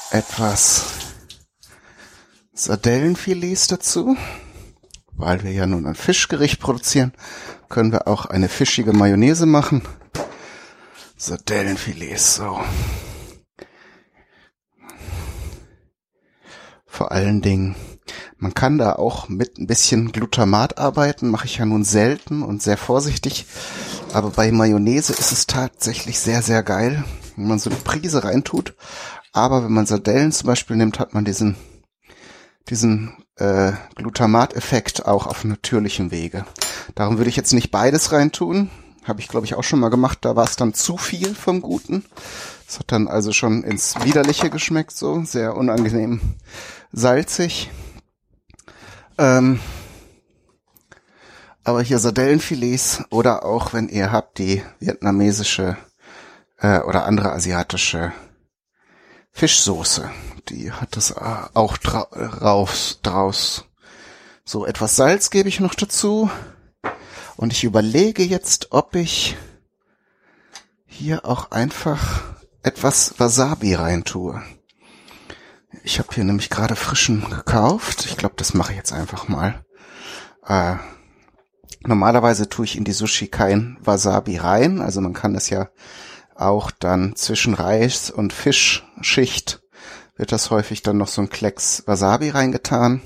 etwas 0.09 0.85
Sardellenfilets 2.53 3.67
dazu. 3.67 4.17
Weil 5.11 5.43
wir 5.43 5.51
ja 5.51 5.67
nun 5.67 5.85
ein 5.85 5.93
Fischgericht 5.93 6.59
produzieren, 6.59 7.13
können 7.69 7.91
wir 7.91 8.07
auch 8.07 8.25
eine 8.25 8.49
fischige 8.49 8.91
Mayonnaise 8.91 9.45
machen. 9.45 9.83
Sardellenfilets, 11.15 12.37
so. 12.37 12.59
Vor 16.87 17.11
allen 17.11 17.43
Dingen 17.43 17.75
man 18.39 18.53
kann 18.53 18.77
da 18.77 18.93
auch 18.93 19.29
mit 19.29 19.57
ein 19.57 19.67
bisschen 19.67 20.11
Glutamat 20.11 20.77
arbeiten, 20.77 21.29
mache 21.29 21.45
ich 21.45 21.57
ja 21.57 21.65
nun 21.65 21.83
selten 21.83 22.43
und 22.43 22.61
sehr 22.61 22.77
vorsichtig. 22.77 23.45
Aber 24.13 24.29
bei 24.29 24.51
Mayonnaise 24.51 25.13
ist 25.13 25.31
es 25.31 25.47
tatsächlich 25.47 26.19
sehr, 26.19 26.41
sehr 26.41 26.63
geil, 26.63 27.03
wenn 27.35 27.47
man 27.47 27.59
so 27.59 27.69
eine 27.69 27.79
Prise 27.79 28.23
reintut. 28.23 28.75
Aber 29.33 29.63
wenn 29.63 29.73
man 29.73 29.85
Sardellen 29.85 30.31
zum 30.31 30.47
Beispiel 30.47 30.75
nimmt, 30.75 30.99
hat 30.99 31.13
man 31.13 31.25
diesen, 31.25 31.55
diesen 32.69 33.23
äh, 33.37 33.71
Glutamat-Effekt 33.95 35.05
auch 35.05 35.27
auf 35.27 35.43
natürlichem 35.43 36.11
Wege. 36.11 36.45
Darum 36.95 37.17
würde 37.17 37.29
ich 37.29 37.35
jetzt 37.35 37.53
nicht 37.53 37.71
beides 37.71 38.11
reintun. 38.11 38.69
Habe 39.03 39.21
ich, 39.21 39.29
glaube 39.29 39.45
ich, 39.45 39.55
auch 39.55 39.63
schon 39.63 39.79
mal 39.79 39.89
gemacht. 39.89 40.19
Da 40.21 40.35
war 40.35 40.43
es 40.43 40.57
dann 40.57 40.73
zu 40.73 40.97
viel 40.97 41.33
vom 41.33 41.61
Guten. 41.61 42.03
Das 42.65 42.79
hat 42.79 42.91
dann 42.91 43.07
also 43.07 43.31
schon 43.31 43.63
ins 43.63 43.95
Widerliche 44.03 44.49
geschmeckt, 44.49 44.91
so 44.91 45.23
sehr 45.23 45.55
unangenehm 45.55 46.19
salzig. 46.91 47.69
Ähm, 49.17 49.59
aber 51.63 51.81
hier 51.81 51.99
Sardellenfilets 51.99 53.03
oder 53.09 53.43
auch, 53.43 53.73
wenn 53.73 53.89
ihr 53.89 54.11
habt, 54.11 54.37
die 54.37 54.63
vietnamesische 54.79 55.77
äh, 56.59 56.79
oder 56.79 57.05
andere 57.05 57.31
asiatische 57.31 58.13
Fischsoße. 59.31 60.09
Die 60.49 60.71
hat 60.71 60.95
das 60.95 61.13
auch 61.17 61.77
dra 61.77 62.03
raus, 62.41 62.99
draus. 63.03 63.65
So 64.45 64.65
etwas 64.65 64.95
Salz 64.95 65.29
gebe 65.29 65.49
ich 65.49 65.59
noch 65.59 65.75
dazu. 65.75 66.31
Und 67.35 67.53
ich 67.53 67.63
überlege 67.63 68.23
jetzt, 68.23 68.71
ob 68.71 68.95
ich 68.95 69.35
hier 70.85 71.25
auch 71.25 71.51
einfach 71.51 72.23
etwas 72.63 73.19
Wasabi 73.19 73.75
reintue. 73.75 74.41
Ich 75.83 75.99
habe 75.99 76.09
hier 76.13 76.23
nämlich 76.23 76.49
gerade 76.49 76.75
frischen 76.75 77.29
gekauft. 77.29 78.05
Ich 78.05 78.17
glaube, 78.17 78.35
das 78.37 78.53
mache 78.53 78.71
ich 78.71 78.77
jetzt 78.77 78.93
einfach 78.93 79.27
mal. 79.27 79.63
Äh, 80.45 80.75
normalerweise 81.85 82.49
tue 82.49 82.65
ich 82.65 82.77
in 82.77 82.83
die 82.83 82.93
Sushi 82.93 83.27
kein 83.27 83.77
Wasabi 83.81 84.37
rein. 84.37 84.81
Also 84.81 85.01
man 85.01 85.13
kann 85.13 85.33
das 85.33 85.49
ja 85.49 85.69
auch 86.35 86.71
dann 86.71 87.15
zwischen 87.15 87.53
Reis 87.53 88.09
und 88.09 88.31
Fischschicht 88.33 89.61
wird 90.15 90.31
das 90.31 90.49
häufig 90.49 90.81
dann 90.81 90.97
noch 90.97 91.07
so 91.07 91.21
ein 91.21 91.29
Klecks 91.29 91.83
Wasabi 91.85 92.29
reingetan. 92.29 93.01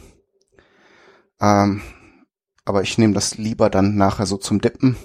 Ähm, 1.39 1.82
aber 2.65 2.84
ich 2.84 2.98
nehme 2.98 3.13
das 3.13 3.38
lieber 3.38 3.70
dann 3.70 3.96
nachher 3.96 4.25
so 4.25 4.38
zum 4.38 4.62
Dippen 4.62 4.96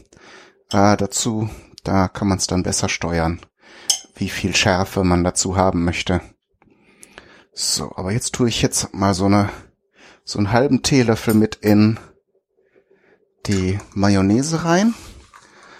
äh, 0.70 0.96
dazu. 0.96 1.50
Da 1.82 2.08
kann 2.08 2.28
man 2.28 2.38
es 2.38 2.46
dann 2.46 2.62
besser 2.62 2.88
steuern, 2.88 3.40
wie 4.14 4.28
viel 4.28 4.54
Schärfe 4.54 5.04
man 5.04 5.24
dazu 5.24 5.56
haben 5.56 5.84
möchte. 5.84 6.20
So, 7.58 7.90
aber 7.96 8.12
jetzt 8.12 8.34
tue 8.34 8.50
ich 8.50 8.60
jetzt 8.60 8.92
mal 8.92 9.14
so 9.14 9.24
eine, 9.24 9.48
so 10.24 10.38
einen 10.38 10.52
halben 10.52 10.82
Teelöffel 10.82 11.32
mit 11.32 11.54
in 11.54 11.98
die 13.46 13.78
Mayonnaise 13.94 14.62
rein. 14.66 14.92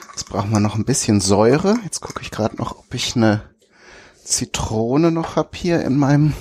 Jetzt 0.09 0.31
brauchen 0.31 0.53
wir 0.53 0.61
noch 0.61 0.77
ein 0.77 0.87
bisschen 0.87 1.21
Säure. 1.21 1.77
Jetzt 1.85 2.01
gucke 2.01 2.23
ich 2.23 2.31
gerade 2.31 2.57
noch, 2.57 2.79
ob 2.79 2.95
ich 2.95 3.15
eine 3.15 3.43
Zitrone 4.25 5.11
noch 5.11 5.37
hab 5.37 5.55
hier 5.55 5.83
in 5.83 5.99
meinem 5.99 6.33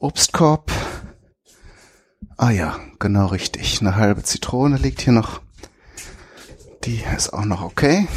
Obstkorb. 0.00 0.72
Ah 2.36 2.50
ja, 2.50 2.80
genau 2.98 3.26
richtig. 3.26 3.80
Eine 3.80 3.94
halbe 3.94 4.24
Zitrone 4.24 4.76
liegt 4.76 5.02
hier 5.02 5.12
noch. 5.12 5.40
Die 6.82 7.04
ist 7.16 7.32
auch 7.32 7.44
noch 7.44 7.62
okay. 7.62 8.08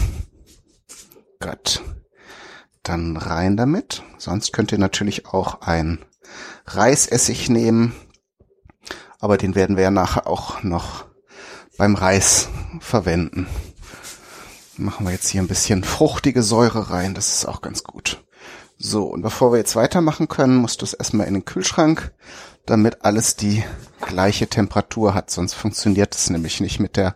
Gut. 1.39 1.83
Dann 2.81 3.15
rein 3.15 3.57
damit. 3.57 4.01
Sonst 4.17 4.53
könnt 4.53 4.71
ihr 4.71 4.79
natürlich 4.79 5.27
auch 5.27 5.61
ein 5.61 6.03
Reisessig 6.65 7.49
nehmen. 7.49 7.93
Aber 9.19 9.37
den 9.37 9.55
werden 9.55 9.75
wir 9.75 9.83
ja 9.83 9.91
nachher 9.91 10.27
auch 10.27 10.63
noch 10.63 11.05
beim 11.77 11.95
Reis 11.95 12.49
verwenden. 12.79 13.47
Machen 14.77 15.05
wir 15.05 15.13
jetzt 15.13 15.29
hier 15.29 15.41
ein 15.41 15.47
bisschen 15.47 15.83
fruchtige 15.83 16.43
Säure 16.43 16.89
rein. 16.89 17.13
Das 17.13 17.33
ist 17.33 17.45
auch 17.45 17.61
ganz 17.61 17.83
gut. 17.83 18.25
So, 18.77 19.05
und 19.05 19.21
bevor 19.21 19.53
wir 19.53 19.57
jetzt 19.57 19.75
weitermachen 19.75 20.27
können, 20.27 20.57
musst 20.57 20.81
du 20.81 20.85
es 20.85 20.93
erstmal 20.93 21.27
in 21.27 21.33
den 21.33 21.45
Kühlschrank, 21.45 22.13
damit 22.65 23.05
alles 23.05 23.37
die 23.37 23.63
gleiche 24.01 24.47
Temperatur 24.47 25.13
hat. 25.13 25.31
Sonst 25.31 25.53
funktioniert 25.53 26.13
es 26.13 26.29
nämlich 26.29 26.59
nicht 26.59 26.79
mit 26.79 26.97
der 26.97 27.15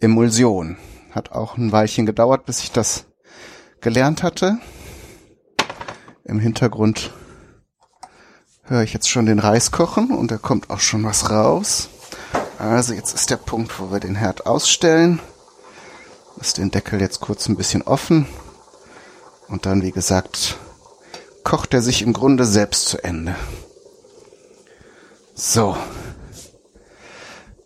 Emulsion. 0.00 0.76
Hat 1.12 1.30
auch 1.32 1.56
ein 1.56 1.70
Weilchen 1.70 2.04
gedauert, 2.04 2.46
bis 2.46 2.62
ich 2.62 2.72
das 2.72 3.06
gelernt 3.80 4.24
hatte. 4.24 4.58
Im 6.24 6.40
Hintergrund 6.40 7.12
höre 8.68 8.82
ich 8.82 8.92
jetzt 8.92 9.08
schon 9.08 9.26
den 9.26 9.38
Reis 9.38 9.70
kochen 9.70 10.10
und 10.10 10.30
da 10.30 10.38
kommt 10.38 10.70
auch 10.70 10.80
schon 10.80 11.04
was 11.04 11.30
raus. 11.30 11.88
Also 12.58 12.92
jetzt 12.92 13.14
ist 13.14 13.30
der 13.30 13.36
Punkt, 13.36 13.78
wo 13.78 13.90
wir 13.90 14.00
den 14.00 14.16
Herd 14.16 14.46
ausstellen. 14.46 15.20
Lass 16.36 16.52
den 16.52 16.70
Deckel 16.70 17.00
jetzt 17.00 17.20
kurz 17.20 17.48
ein 17.48 17.56
bisschen 17.56 17.82
offen. 17.82 18.26
Und 19.48 19.64
dann, 19.64 19.82
wie 19.82 19.92
gesagt, 19.92 20.58
kocht 21.44 21.72
er 21.72 21.82
sich 21.82 22.02
im 22.02 22.12
Grunde 22.12 22.44
selbst 22.44 22.88
zu 22.88 23.02
Ende. 23.02 23.34
So. 25.34 25.76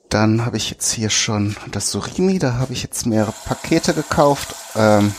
Dann 0.09 0.45
habe 0.45 0.59
ich 0.59 0.71
jetzt 0.71 0.93
hier 0.93 1.09
schon 1.09 1.57
das 1.71 1.91
Surimi, 1.91 2.39
da 2.39 2.55
habe 2.55 2.75
ich 2.75 2.83
jetzt 2.83 3.07
mehrere 3.07 3.33
Pakete 3.47 3.95
gekauft. 3.95 4.55
Ähm, 4.77 5.15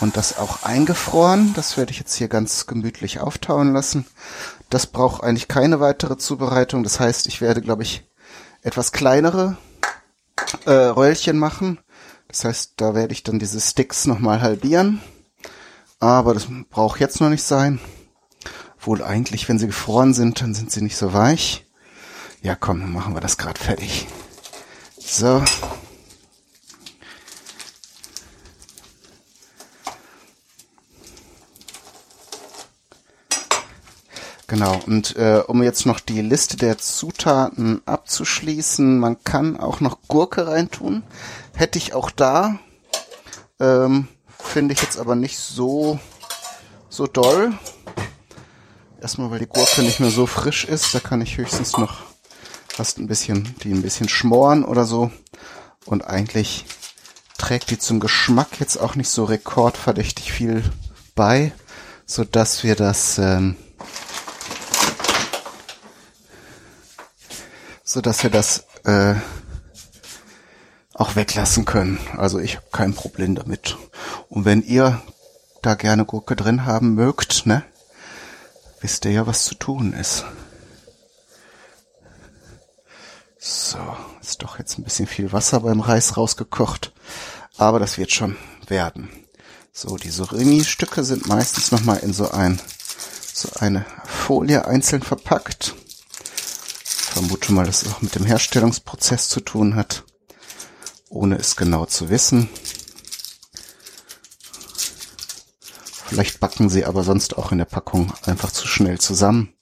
und 0.00 0.16
das 0.16 0.38
auch 0.38 0.62
eingefroren. 0.62 1.52
Das 1.54 1.76
werde 1.76 1.92
ich 1.92 1.98
jetzt 1.98 2.14
hier 2.14 2.28
ganz 2.28 2.66
gemütlich 2.66 3.20
auftauen 3.20 3.72
lassen. 3.72 4.06
Das 4.68 4.86
braucht 4.86 5.22
eigentlich 5.22 5.48
keine 5.48 5.80
weitere 5.80 6.16
Zubereitung. 6.16 6.82
Das 6.82 7.00
heißt, 7.00 7.26
ich 7.26 7.40
werde, 7.40 7.60
glaube 7.60 7.82
ich, 7.82 8.08
etwas 8.62 8.92
kleinere 8.92 9.56
äh, 10.64 10.70
Röllchen 10.70 11.38
machen. 11.38 11.78
Das 12.28 12.44
heißt, 12.44 12.74
da 12.76 12.94
werde 12.94 13.12
ich 13.12 13.22
dann 13.22 13.38
diese 13.38 13.60
Sticks 13.60 14.06
nochmal 14.06 14.40
halbieren. 14.40 15.00
Aber 15.98 16.34
das 16.34 16.46
braucht 16.70 17.00
jetzt 17.00 17.20
noch 17.20 17.28
nicht 17.28 17.42
sein. 17.42 17.80
Wohl 18.78 19.02
eigentlich, 19.02 19.48
wenn 19.48 19.58
sie 19.58 19.66
gefroren 19.66 20.14
sind, 20.14 20.40
dann 20.40 20.54
sind 20.54 20.72
sie 20.72 20.80
nicht 20.80 20.96
so 20.96 21.12
weich. 21.12 21.66
Ja, 22.40 22.54
komm, 22.54 22.80
dann 22.80 22.92
machen 22.92 23.14
wir 23.14 23.20
das 23.20 23.36
gerade 23.36 23.60
fertig. 23.60 24.06
So. 24.98 25.42
Genau, 34.60 34.78
und 34.84 35.16
äh, 35.16 35.42
um 35.46 35.62
jetzt 35.62 35.86
noch 35.86 36.00
die 36.00 36.20
Liste 36.20 36.58
der 36.58 36.76
Zutaten 36.76 37.80
abzuschließen, 37.86 38.98
man 38.98 39.24
kann 39.24 39.58
auch 39.58 39.80
noch 39.80 40.00
Gurke 40.06 40.48
reintun. 40.48 41.02
Hätte 41.54 41.78
ich 41.78 41.94
auch 41.94 42.10
da. 42.10 42.58
Ähm, 43.58 44.06
Finde 44.38 44.74
ich 44.74 44.82
jetzt 44.82 44.98
aber 44.98 45.14
nicht 45.14 45.38
so, 45.38 45.98
so 46.90 47.06
doll. 47.06 47.54
Erstmal, 49.00 49.30
weil 49.30 49.38
die 49.38 49.46
Gurke 49.46 49.80
nicht 49.80 49.98
mehr 49.98 50.10
so 50.10 50.26
frisch 50.26 50.66
ist. 50.66 50.94
Da 50.94 51.00
kann 51.00 51.22
ich 51.22 51.38
höchstens 51.38 51.78
noch 51.78 51.96
fast 52.68 52.98
ein 52.98 53.06
bisschen, 53.06 53.54
die 53.62 53.72
ein 53.72 53.80
bisschen 53.80 54.10
schmoren 54.10 54.66
oder 54.66 54.84
so. 54.84 55.10
Und 55.86 56.06
eigentlich 56.06 56.66
trägt 57.38 57.70
die 57.70 57.78
zum 57.78 57.98
Geschmack 57.98 58.60
jetzt 58.60 58.76
auch 58.76 58.94
nicht 58.94 59.08
so 59.08 59.24
rekordverdächtig 59.24 60.30
viel 60.30 60.62
bei, 61.14 61.50
so 62.04 62.24
dass 62.24 62.62
wir 62.62 62.76
das 62.76 63.16
ähm, 63.16 63.56
so 67.90 68.00
dass 68.00 68.22
wir 68.22 68.30
das 68.30 68.66
äh, 68.84 69.16
auch 70.94 71.16
weglassen 71.16 71.64
können. 71.64 71.98
Also 72.16 72.38
ich 72.38 72.54
habe 72.54 72.66
kein 72.70 72.94
Problem 72.94 73.34
damit. 73.34 73.76
Und 74.28 74.44
wenn 74.44 74.62
ihr 74.62 75.02
da 75.60 75.74
gerne 75.74 76.04
Gurke 76.04 76.36
drin 76.36 76.66
haben 76.66 76.94
mögt, 76.94 77.46
ne, 77.46 77.64
wisst 78.80 79.04
ihr 79.06 79.10
ja, 79.10 79.26
was 79.26 79.44
zu 79.44 79.56
tun 79.56 79.92
ist. 79.92 80.24
So, 83.40 83.78
ist 84.20 84.44
doch 84.44 84.60
jetzt 84.60 84.78
ein 84.78 84.84
bisschen 84.84 85.08
viel 85.08 85.32
Wasser 85.32 85.58
beim 85.58 85.80
Reis 85.80 86.16
rausgekocht, 86.16 86.92
aber 87.56 87.80
das 87.80 87.98
wird 87.98 88.12
schon 88.12 88.36
werden. 88.68 89.10
So, 89.72 89.96
diese 89.96 90.24
Surimi-Stücke 90.26 91.02
sind 91.02 91.26
meistens 91.26 91.72
nochmal 91.72 91.98
in 91.98 92.12
so 92.12 92.30
ein 92.30 92.60
so 93.34 93.48
eine 93.58 93.84
Folie 94.04 94.64
einzeln 94.68 95.02
verpackt 95.02 95.74
vermute 97.10 97.52
mal, 97.52 97.66
dass 97.66 97.82
es 97.82 97.92
auch 97.92 98.02
mit 98.02 98.14
dem 98.14 98.24
Herstellungsprozess 98.24 99.28
zu 99.28 99.40
tun 99.40 99.74
hat, 99.74 100.04
ohne 101.08 101.36
es 101.36 101.56
genau 101.56 101.86
zu 101.86 102.08
wissen. 102.08 102.48
Vielleicht 106.06 106.40
backen 106.40 106.68
sie 106.68 106.84
aber 106.84 107.02
sonst 107.02 107.36
auch 107.36 107.52
in 107.52 107.58
der 107.58 107.64
Packung 107.66 108.12
einfach 108.26 108.50
zu 108.50 108.66
schnell 108.66 108.98
zusammen. 108.98 109.54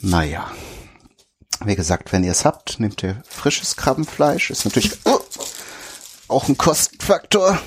Naja. 0.00 0.50
Wie 1.64 1.76
gesagt, 1.76 2.12
wenn 2.12 2.24
ihr 2.24 2.32
es 2.32 2.44
habt, 2.44 2.78
nehmt 2.80 3.02
ihr 3.02 3.22
frisches 3.28 3.76
Krabbenfleisch. 3.76 4.50
Ist 4.50 4.64
natürlich 4.64 4.98
oh, 5.04 5.20
auch 6.28 6.48
ein 6.48 6.58
Kostenfaktor, 6.58 7.58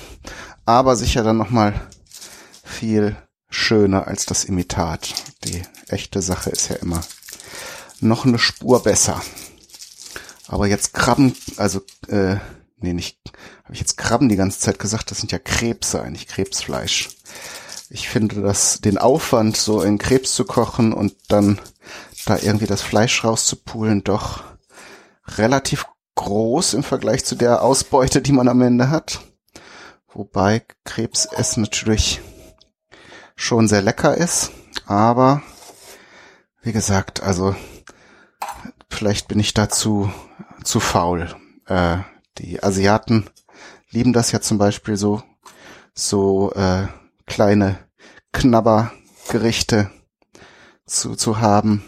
aber 0.66 0.96
sicher 0.96 1.22
dann 1.22 1.38
nochmal 1.38 1.88
viel 2.62 3.16
schöner 3.50 4.06
als 4.06 4.26
das 4.26 4.44
Imitat. 4.44 5.14
Die 5.44 5.62
echte 5.88 6.22
Sache 6.22 6.50
ist 6.50 6.68
ja 6.68 6.76
immer 6.76 7.02
noch 8.00 8.24
eine 8.24 8.38
Spur 8.38 8.82
besser. 8.82 9.20
Aber 10.46 10.66
jetzt 10.66 10.94
Krabben, 10.94 11.36
also, 11.56 11.80
äh, 12.08 12.36
nee, 12.78 12.92
nicht, 12.92 13.18
habe 13.64 13.74
ich 13.74 13.80
jetzt 13.80 13.98
Krabben 13.98 14.28
die 14.28 14.36
ganze 14.36 14.60
Zeit 14.60 14.78
gesagt, 14.78 15.10
das 15.10 15.18
sind 15.18 15.32
ja 15.32 15.38
Krebse, 15.38 16.02
eigentlich 16.02 16.26
Krebsfleisch. 16.26 17.10
Ich 17.90 18.08
finde 18.08 18.40
das, 18.40 18.80
den 18.80 18.98
Aufwand, 18.98 19.56
so 19.56 19.82
in 19.82 19.98
Krebs 19.98 20.34
zu 20.34 20.44
kochen 20.44 20.92
und 20.92 21.14
dann 21.28 21.60
da 22.26 22.38
irgendwie 22.38 22.66
das 22.66 22.82
Fleisch 22.82 23.24
rauszupulen, 23.24 24.04
doch 24.04 24.42
relativ 25.26 25.86
groß 26.14 26.74
im 26.74 26.82
Vergleich 26.82 27.24
zu 27.24 27.36
der 27.36 27.62
Ausbeute, 27.62 28.20
die 28.20 28.32
man 28.32 28.48
am 28.48 28.60
Ende 28.60 28.90
hat. 28.90 29.20
Wobei 30.12 30.62
Krebsessen 30.84 31.62
natürlich 31.62 32.20
schon 33.36 33.68
sehr 33.68 33.82
lecker 33.82 34.16
ist, 34.16 34.50
aber 34.86 35.42
wie 36.62 36.72
gesagt, 36.72 37.22
also 37.22 37.54
Vielleicht 38.88 39.28
bin 39.28 39.38
ich 39.38 39.54
dazu 39.54 40.12
zu 40.64 40.80
faul. 40.80 41.34
Äh, 41.66 41.98
die 42.38 42.62
Asiaten 42.62 43.28
lieben 43.90 44.12
das 44.12 44.32
ja 44.32 44.40
zum 44.40 44.58
Beispiel 44.58 44.96
so, 44.96 45.22
so 45.94 46.52
äh, 46.52 46.88
kleine 47.26 47.78
Knabbergerichte 48.32 49.90
zu, 50.86 51.14
zu 51.14 51.40
haben. 51.40 51.84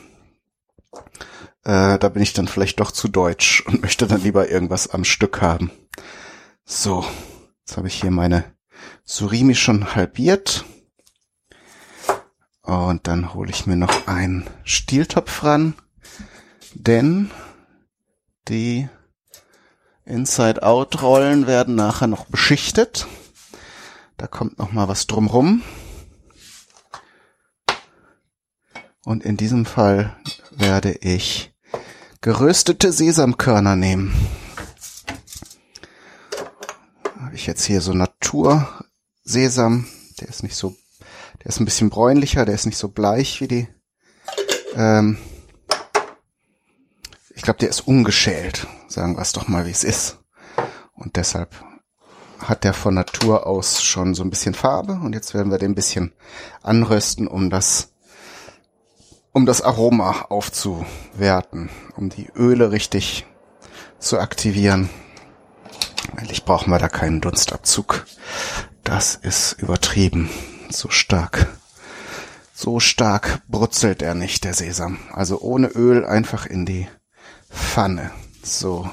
Äh, 1.64 1.98
da 1.98 2.08
bin 2.08 2.22
ich 2.22 2.32
dann 2.32 2.48
vielleicht 2.48 2.80
doch 2.80 2.90
zu 2.90 3.08
deutsch 3.08 3.64
und 3.66 3.82
möchte 3.82 4.06
dann 4.06 4.22
lieber 4.22 4.48
irgendwas 4.48 4.88
am 4.88 5.04
Stück 5.04 5.42
haben. 5.42 5.70
So, 6.64 7.04
jetzt 7.60 7.76
habe 7.76 7.88
ich 7.88 8.00
hier 8.00 8.10
meine 8.10 8.44
Surimi 9.04 9.54
schon 9.54 9.94
halbiert. 9.94 10.64
Und 12.62 13.06
dann 13.08 13.34
hole 13.34 13.50
ich 13.50 13.66
mir 13.66 13.76
noch 13.76 14.06
einen 14.06 14.48
Stieltopf 14.64 15.42
ran 15.42 15.74
denn 16.74 17.30
die 18.48 18.88
Inside-Out-Rollen 20.04 21.46
werden 21.46 21.74
nachher 21.74 22.06
noch 22.06 22.26
beschichtet. 22.26 23.06
Da 24.16 24.26
kommt 24.26 24.58
noch 24.58 24.72
mal 24.72 24.88
was 24.88 25.06
drumrum. 25.06 25.62
Und 29.04 29.24
in 29.24 29.36
diesem 29.36 29.64
Fall 29.64 30.16
werde 30.50 30.92
ich 30.92 31.52
geröstete 32.20 32.92
Sesamkörner 32.92 33.76
nehmen. 33.76 34.14
Habe 37.18 37.34
ich 37.34 37.46
jetzt 37.46 37.64
hier 37.64 37.80
so 37.80 37.94
Natursesam. 37.94 39.86
Der 40.20 40.28
ist 40.28 40.42
nicht 40.42 40.56
so, 40.56 40.76
der 41.38 41.46
ist 41.46 41.60
ein 41.60 41.64
bisschen 41.64 41.88
bräunlicher, 41.88 42.44
der 42.44 42.54
ist 42.54 42.66
nicht 42.66 42.78
so 42.78 42.88
bleich 42.88 43.40
wie 43.40 43.48
die 43.48 43.68
ähm, 44.74 45.16
ich 47.40 47.44
glaube, 47.44 47.58
der 47.60 47.70
ist 47.70 47.88
ungeschält, 47.88 48.66
sagen 48.86 49.16
wir 49.16 49.22
es 49.22 49.32
doch 49.32 49.48
mal, 49.48 49.64
wie 49.64 49.70
es 49.70 49.82
ist. 49.82 50.18
Und 50.92 51.16
deshalb 51.16 51.54
hat 52.38 52.64
der 52.64 52.74
von 52.74 52.92
Natur 52.92 53.46
aus 53.46 53.82
schon 53.82 54.12
so 54.12 54.22
ein 54.22 54.28
bisschen 54.28 54.52
Farbe 54.52 55.00
und 55.02 55.14
jetzt 55.14 55.32
werden 55.32 55.50
wir 55.50 55.56
den 55.56 55.70
ein 55.70 55.74
bisschen 55.74 56.12
anrösten, 56.62 57.26
um 57.26 57.48
das 57.48 57.94
um 59.32 59.46
das 59.46 59.62
Aroma 59.62 60.26
aufzuwerten, 60.28 61.70
um 61.96 62.10
die 62.10 62.28
Öle 62.36 62.72
richtig 62.72 63.24
zu 63.98 64.18
aktivieren. 64.18 64.90
Eigentlich 66.14 66.44
brauchen 66.44 66.70
wir 66.70 66.78
da 66.78 66.90
keinen 66.90 67.22
Dunstabzug. 67.22 68.04
Das 68.84 69.14
ist 69.14 69.52
übertrieben. 69.52 70.28
So 70.68 70.90
stark. 70.90 71.46
So 72.52 72.80
stark 72.80 73.40
brutzelt 73.48 74.02
er 74.02 74.14
nicht, 74.14 74.44
der 74.44 74.52
Sesam. 74.52 74.98
Also 75.10 75.40
ohne 75.40 75.68
Öl 75.68 76.04
einfach 76.04 76.44
in 76.44 76.66
die 76.66 76.86
Pfanne. 77.50 78.10
So. 78.42 78.88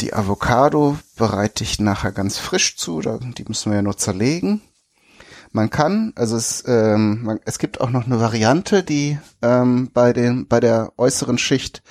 Die 0.00 0.14
Avocado 0.14 0.98
bereite 1.16 1.62
ich 1.62 1.78
nachher 1.78 2.12
ganz 2.12 2.38
frisch 2.38 2.76
zu, 2.76 3.00
die 3.00 3.44
müssen 3.46 3.70
wir 3.70 3.76
ja 3.76 3.82
nur 3.82 3.98
zerlegen. 3.98 4.62
Man 5.52 5.68
kann, 5.68 6.12
also 6.14 6.36
es, 6.36 6.64
ähm, 6.66 7.24
man, 7.24 7.40
es 7.44 7.58
gibt 7.58 7.80
auch 7.80 7.90
noch 7.90 8.06
eine 8.06 8.20
Variante, 8.20 8.82
die 8.84 9.18
ähm, 9.42 9.90
bei 9.92 10.12
den 10.12 10.46
bei 10.46 10.60
der 10.60 10.92
äußeren 10.96 11.38
Schicht, 11.38 11.82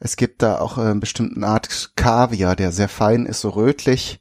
es 0.00 0.16
gibt 0.16 0.42
da 0.42 0.58
auch 0.58 0.76
äh, 0.76 0.82
eine 0.82 0.96
bestimmte 1.00 1.44
Art 1.46 1.92
Kaviar, 1.96 2.56
der 2.56 2.72
sehr 2.72 2.90
fein 2.90 3.24
ist, 3.24 3.40
so 3.40 3.48
rötlich. 3.48 4.20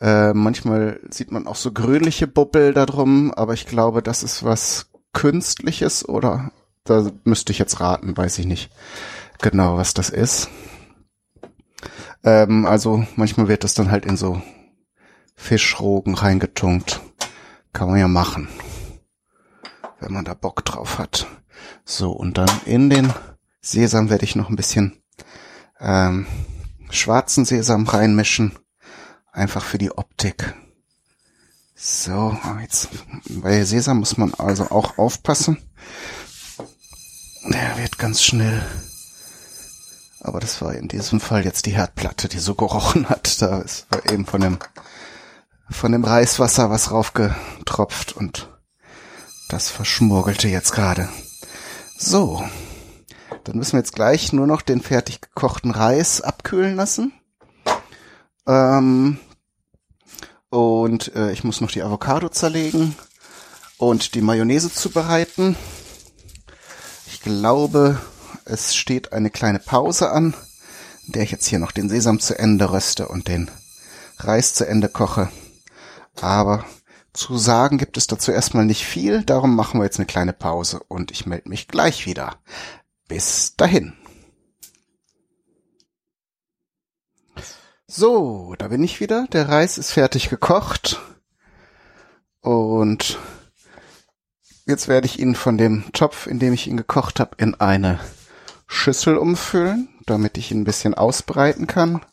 Äh, 0.00 0.32
manchmal 0.32 1.00
sieht 1.10 1.32
man 1.32 1.46
auch 1.46 1.56
so 1.56 1.70
grünliche 1.70 2.26
Bubbel 2.26 2.72
da 2.72 2.86
drum, 2.86 3.32
aber 3.34 3.52
ich 3.52 3.66
glaube, 3.66 4.02
das 4.02 4.22
ist 4.22 4.42
was 4.42 4.86
Künstliches 5.12 6.08
oder 6.08 6.50
da 6.84 7.10
müsste 7.24 7.52
ich 7.52 7.58
jetzt 7.58 7.78
raten, 7.80 8.16
weiß 8.16 8.38
ich 8.38 8.46
nicht 8.46 8.70
genau, 9.44 9.76
was 9.76 9.92
das 9.92 10.08
ist. 10.08 10.48
Ähm, 12.24 12.64
also 12.64 13.06
manchmal 13.14 13.46
wird 13.46 13.62
das 13.62 13.74
dann 13.74 13.90
halt 13.90 14.06
in 14.06 14.16
so 14.16 14.40
Fischrogen 15.36 16.14
reingetunkt. 16.14 17.00
Kann 17.74 17.90
man 17.90 17.98
ja 17.98 18.08
machen, 18.08 18.48
wenn 20.00 20.12
man 20.12 20.24
da 20.24 20.32
Bock 20.32 20.64
drauf 20.64 20.98
hat. 20.98 21.26
So, 21.84 22.12
und 22.12 22.38
dann 22.38 22.48
in 22.64 22.88
den 22.88 23.12
Sesam 23.60 24.08
werde 24.08 24.24
ich 24.24 24.34
noch 24.34 24.48
ein 24.48 24.56
bisschen 24.56 25.02
ähm, 25.78 26.26
schwarzen 26.90 27.44
Sesam 27.44 27.86
reinmischen. 27.86 28.58
Einfach 29.30 29.64
für 29.64 29.78
die 29.78 29.90
Optik. 29.90 30.54
So, 31.74 32.38
jetzt 32.62 32.88
bei 33.28 33.64
Sesam 33.64 33.98
muss 33.98 34.16
man 34.16 34.32
also 34.34 34.70
auch 34.70 34.96
aufpassen. 34.96 35.58
Der 37.46 37.76
wird 37.76 37.98
ganz 37.98 38.22
schnell 38.22 38.62
aber 40.24 40.40
das 40.40 40.62
war 40.62 40.74
in 40.74 40.88
diesem 40.88 41.20
Fall 41.20 41.44
jetzt 41.44 41.66
die 41.66 41.76
Herdplatte, 41.76 42.28
die 42.28 42.38
so 42.38 42.54
gerochen 42.54 43.08
hat. 43.08 43.40
Da 43.42 43.58
ist 43.60 43.86
eben 44.10 44.24
von 44.24 44.40
dem, 44.40 44.58
von 45.70 45.92
dem 45.92 46.02
Reiswasser 46.02 46.70
was 46.70 46.90
raufgetropft 46.90 48.16
und 48.16 48.48
das 49.50 49.68
verschmurgelte 49.68 50.48
jetzt 50.48 50.72
gerade. 50.72 51.08
So, 51.98 52.42
dann 53.44 53.56
müssen 53.56 53.72
wir 53.72 53.80
jetzt 53.80 53.94
gleich 53.94 54.32
nur 54.32 54.46
noch 54.46 54.62
den 54.62 54.80
fertig 54.80 55.20
gekochten 55.20 55.70
Reis 55.70 56.22
abkühlen 56.22 56.74
lassen. 56.74 57.12
Ähm, 58.46 59.18
und 60.48 61.14
äh, 61.14 61.32
ich 61.32 61.44
muss 61.44 61.60
noch 61.60 61.70
die 61.70 61.82
Avocado 61.82 62.30
zerlegen 62.30 62.96
und 63.76 64.14
die 64.14 64.22
Mayonnaise 64.22 64.72
zubereiten. 64.72 65.56
Ich 67.06 67.20
glaube, 67.20 68.00
es 68.44 68.74
steht 68.74 69.12
eine 69.12 69.30
kleine 69.30 69.58
Pause 69.58 70.10
an, 70.10 70.34
in 71.06 71.12
der 71.12 71.22
ich 71.22 71.30
jetzt 71.30 71.46
hier 71.46 71.58
noch 71.58 71.72
den 71.72 71.88
Sesam 71.88 72.20
zu 72.20 72.38
Ende 72.38 72.70
röste 72.70 73.08
und 73.08 73.28
den 73.28 73.50
Reis 74.18 74.54
zu 74.54 74.66
Ende 74.66 74.88
koche. 74.88 75.30
Aber 76.20 76.64
zu 77.12 77.38
sagen 77.38 77.78
gibt 77.78 77.96
es 77.96 78.06
dazu 78.06 78.32
erstmal 78.32 78.64
nicht 78.64 78.84
viel, 78.84 79.22
darum 79.22 79.54
machen 79.54 79.80
wir 79.80 79.84
jetzt 79.84 79.98
eine 79.98 80.06
kleine 80.06 80.32
Pause 80.32 80.80
und 80.88 81.10
ich 81.10 81.26
melde 81.26 81.48
mich 81.48 81.68
gleich 81.68 82.06
wieder. 82.06 82.36
Bis 83.08 83.54
dahin. 83.56 83.94
So, 87.86 88.54
da 88.58 88.68
bin 88.68 88.82
ich 88.82 88.98
wieder. 88.98 89.28
Der 89.30 89.48
Reis 89.48 89.78
ist 89.78 89.92
fertig 89.92 90.30
gekocht. 90.30 91.00
Und 92.40 93.18
jetzt 94.66 94.88
werde 94.88 95.06
ich 95.06 95.20
ihn 95.20 95.34
von 95.34 95.58
dem 95.58 95.84
Topf, 95.92 96.26
in 96.26 96.38
dem 96.40 96.52
ich 96.52 96.66
ihn 96.66 96.76
gekocht 96.76 97.20
habe, 97.20 97.36
in 97.38 97.54
eine 97.54 98.00
Schüssel 98.74 99.16
umfüllen, 99.16 99.88
damit 100.04 100.36
ich 100.36 100.50
ihn 100.50 100.60
ein 100.62 100.64
bisschen 100.64 100.94
ausbreiten 100.94 101.66
kann 101.66 102.04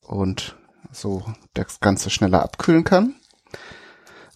und 0.00 0.56
so 0.92 1.24
das 1.52 1.80
Ganze 1.80 2.10
schneller 2.10 2.42
abkühlen 2.42 2.84
kann. 2.84 3.16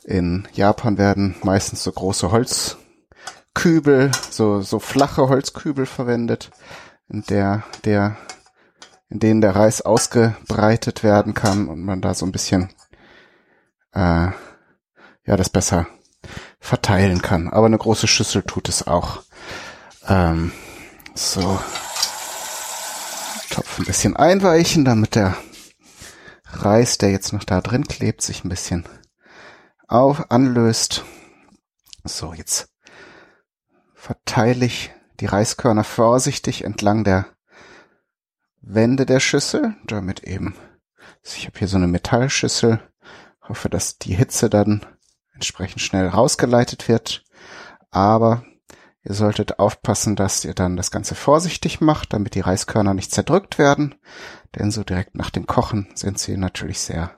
In 0.03 0.47
Japan 0.53 0.99
werden 0.99 1.37
meistens 1.43 1.85
so 1.85 1.93
große 1.93 2.31
Holzkübel, 2.31 4.11
so, 4.31 4.61
so 4.61 4.79
flache 4.81 5.29
Holzkübel 5.29 5.87
verwendet, 5.87 6.51
in 7.09 7.23
der, 7.23 7.63
der, 7.85 8.17
in 9.09 9.21
denen 9.21 9.41
der 9.41 9.57
Reis 9.57 9.81
ausgebreitet 9.81 11.03
werden 11.03 11.35
kann 11.35 11.69
und 11.69 11.83
man 11.83 12.03
da 12.03 12.15
so 12.15 12.27
ein 12.27 12.33
bisschen, 12.33 12.69
äh, 13.93 14.29
ja, 15.27 15.37
das 15.37 15.49
besser 15.49 15.87
verteilen 16.59 17.23
kann. 17.23 17.49
Aber 17.49 17.67
eine 17.67 17.79
große 17.79 18.09
Schüssel 18.09 18.43
tut 18.43 18.69
es 18.69 18.87
auch. 18.87 19.23
Ähm, 20.07 20.53
so. 21.15 21.61
Topf 23.51 23.79
ein 23.79 23.85
bisschen 23.85 24.17
einweichen, 24.17 24.85
damit 24.85 25.15
der 25.15 25.37
Reis, 26.45 26.99
der 26.99 27.11
jetzt 27.11 27.33
noch 27.33 27.45
da 27.45 27.61
drin 27.61 27.87
klebt, 27.87 28.23
sich 28.23 28.45
ein 28.45 28.49
bisschen 28.49 28.85
auf, 29.89 30.31
anlöst. 30.31 31.05
So, 32.05 32.35
jetzt 32.35 32.69
verteile 33.95 34.67
ich 34.67 34.93
die 35.21 35.27
Reiskörner 35.27 35.85
vorsichtig 35.85 36.65
entlang 36.65 37.05
der 37.05 37.27
Wände 38.61 39.07
der 39.07 39.21
Schüssel, 39.21 39.77
damit 39.87 40.25
eben, 40.25 40.57
ich 41.23 41.47
habe 41.47 41.59
hier 41.59 41.69
so 41.69 41.77
eine 41.77 41.87
Metallschüssel, 41.87 42.81
hoffe, 43.43 43.69
dass 43.69 43.99
die 43.99 44.15
Hitze 44.15 44.51
dann 44.51 44.85
entsprechend 45.35 45.81
schnell 45.81 46.09
rausgeleitet 46.09 46.89
wird, 46.89 47.25
aber 47.91 48.45
ihr 49.05 49.15
solltet 49.15 49.59
aufpassen, 49.59 50.17
dass 50.17 50.45
ihr 50.45 50.55
dann 50.55 50.77
das 50.77 50.91
Ganze 50.91 51.15
vorsichtig 51.15 51.81
macht, 51.81 52.13
damit 52.13 52.35
die 52.35 52.41
Reiskörner 52.41 52.95
nicht 52.95 53.13
zerdrückt 53.13 53.59
werden, 53.59 53.95
denn 54.55 54.71
so 54.71 54.83
direkt 54.83 55.15
nach 55.15 55.31
dem 55.31 55.47
Kochen 55.47 55.89
sind 55.95 56.19
sie 56.19 56.37
natürlich 56.37 56.81
sehr 56.81 57.13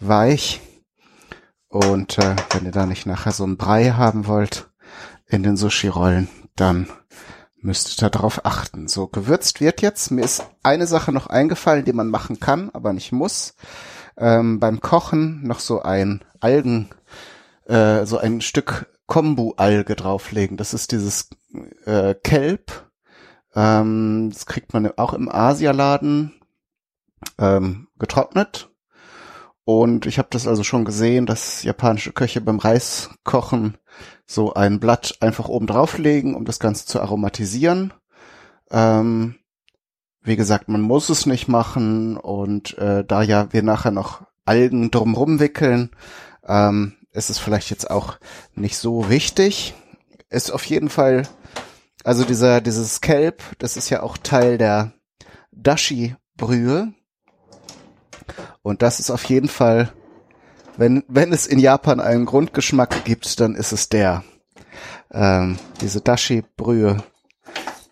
weich 0.00 0.60
und 1.68 2.18
äh, 2.18 2.36
wenn 2.50 2.64
ihr 2.64 2.72
da 2.72 2.86
nicht 2.86 3.06
nachher 3.06 3.32
so 3.32 3.44
einen 3.44 3.58
Brei 3.58 3.90
haben 3.90 4.26
wollt 4.26 4.70
in 5.26 5.42
den 5.42 5.56
Sushi-Rollen, 5.56 6.28
dann 6.56 6.88
müsst 7.60 8.02
ihr 8.02 8.08
darauf 8.08 8.46
achten. 8.46 8.88
So, 8.88 9.06
gewürzt 9.06 9.60
wird 9.60 9.82
jetzt. 9.82 10.10
Mir 10.10 10.24
ist 10.24 10.44
eine 10.62 10.86
Sache 10.86 11.12
noch 11.12 11.26
eingefallen, 11.26 11.84
die 11.84 11.92
man 11.92 12.08
machen 12.08 12.40
kann, 12.40 12.70
aber 12.72 12.92
nicht 12.92 13.12
muss. 13.12 13.54
Ähm, 14.16 14.58
beim 14.60 14.80
Kochen 14.80 15.46
noch 15.46 15.60
so 15.60 15.82
ein 15.82 16.24
Algen, 16.40 16.88
äh, 17.66 18.06
so 18.06 18.18
ein 18.18 18.40
Stück 18.40 18.86
Kombu-Alge 19.08 19.96
drauflegen. 19.96 20.56
Das 20.56 20.72
ist 20.72 20.92
dieses 20.92 21.30
äh, 21.84 22.14
Kelp. 22.14 22.88
Ähm, 23.56 24.30
das 24.32 24.46
kriegt 24.46 24.72
man 24.72 24.86
auch 24.96 25.14
im 25.14 25.28
Asialaden 25.28 26.40
ähm, 27.38 27.88
getrocknet 27.98 28.70
und 29.68 30.06
ich 30.06 30.16
habe 30.16 30.28
das 30.30 30.46
also 30.46 30.64
schon 30.64 30.86
gesehen, 30.86 31.26
dass 31.26 31.62
japanische 31.62 32.12
Köche 32.12 32.40
beim 32.40 32.58
Reiskochen 32.58 33.76
so 34.24 34.54
ein 34.54 34.80
Blatt 34.80 35.18
einfach 35.20 35.50
oben 35.50 35.66
drauflegen, 35.66 36.34
um 36.34 36.46
das 36.46 36.58
Ganze 36.58 36.86
zu 36.86 37.02
aromatisieren. 37.02 37.92
Ähm, 38.70 39.34
wie 40.22 40.36
gesagt, 40.36 40.70
man 40.70 40.80
muss 40.80 41.10
es 41.10 41.26
nicht 41.26 41.48
machen 41.48 42.16
und 42.16 42.78
äh, 42.78 43.04
da 43.04 43.20
ja 43.20 43.52
wir 43.52 43.62
nachher 43.62 43.90
noch 43.90 44.22
Algen 44.46 44.90
drumrum 44.90 45.38
wickeln, 45.38 45.90
ähm, 46.46 46.94
ist 47.12 47.30
es 47.30 47.38
vielleicht 47.38 47.70
jetzt 47.70 47.90
auch 47.90 48.18
nicht 48.54 48.78
so 48.78 49.08
wichtig. 49.08 49.74
Ist 50.30 50.50
auf 50.50 50.64
jeden 50.64 50.90
Fall, 50.90 51.26
also 52.04 52.24
dieser 52.24 52.60
dieses 52.60 53.00
Kelp, 53.00 53.42
das 53.58 53.76
ist 53.76 53.90
ja 53.90 54.02
auch 54.02 54.18
Teil 54.18 54.58
der 54.58 54.92
Dashi-Brühe. 55.52 56.92
Und 58.62 58.82
das 58.82 59.00
ist 59.00 59.10
auf 59.10 59.24
jeden 59.24 59.48
Fall, 59.48 59.92
wenn, 60.76 61.04
wenn 61.08 61.32
es 61.32 61.46
in 61.46 61.58
Japan 61.58 62.00
einen 62.00 62.26
Grundgeschmack 62.26 63.04
gibt, 63.04 63.40
dann 63.40 63.54
ist 63.54 63.72
es 63.72 63.88
der. 63.88 64.22
Ähm, 65.10 65.58
diese 65.80 66.00
Dashi-Brühe, 66.00 67.02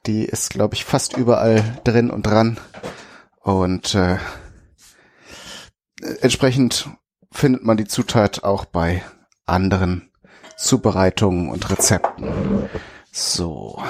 die 0.06 0.24
ist, 0.24 0.50
glaube 0.50 0.74
ich, 0.74 0.84
fast 0.84 1.16
überall 1.16 1.80
drin 1.84 2.10
und 2.10 2.24
dran. 2.24 2.58
Und 3.40 3.94
äh, 3.94 4.18
entsprechend 6.20 6.90
findet 7.32 7.64
man 7.64 7.76
die 7.76 7.86
Zutat 7.86 8.44
auch 8.44 8.64
bei 8.64 9.02
anderen 9.44 10.10
Zubereitungen 10.56 11.50
und 11.50 11.70
Rezepten. 11.70 12.68
So, 13.12 13.82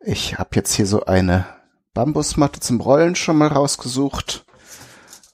ich 0.00 0.38
habe 0.38 0.50
jetzt 0.54 0.74
hier 0.74 0.86
so 0.86 1.04
eine 1.04 1.46
Bambusmatte 1.94 2.60
zum 2.60 2.80
Rollen 2.80 3.16
schon 3.16 3.38
mal 3.38 3.48
rausgesucht. 3.48 4.44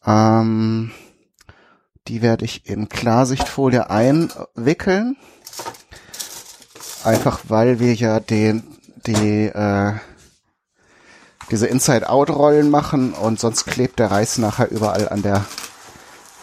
Ähm, 0.06 0.92
die 2.08 2.22
werde 2.22 2.44
ich 2.44 2.66
in 2.66 2.88
Klarsichtfolie 2.88 3.90
einwickeln. 3.90 5.16
Einfach 7.04 7.40
weil 7.48 7.80
wir 7.80 7.94
ja 7.94 8.20
den, 8.20 8.62
die, 9.06 9.46
äh, 9.46 9.94
diese 11.50 11.66
Inside-Out-Rollen 11.66 12.70
machen 12.70 13.12
und 13.12 13.40
sonst 13.40 13.66
klebt 13.66 13.98
der 13.98 14.10
Reis 14.10 14.38
nachher 14.38 14.70
überall 14.70 15.08
an 15.08 15.22
der, 15.22 15.44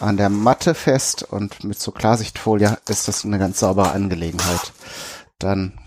an 0.00 0.16
der 0.16 0.30
Matte 0.30 0.74
fest 0.74 1.22
und 1.22 1.64
mit 1.64 1.80
so 1.80 1.92
Klarsichtfolie 1.92 2.78
ist 2.88 3.08
das 3.08 3.24
eine 3.24 3.38
ganz 3.38 3.60
saubere 3.60 3.92
Angelegenheit. 3.92 4.72
Dann 5.38 5.78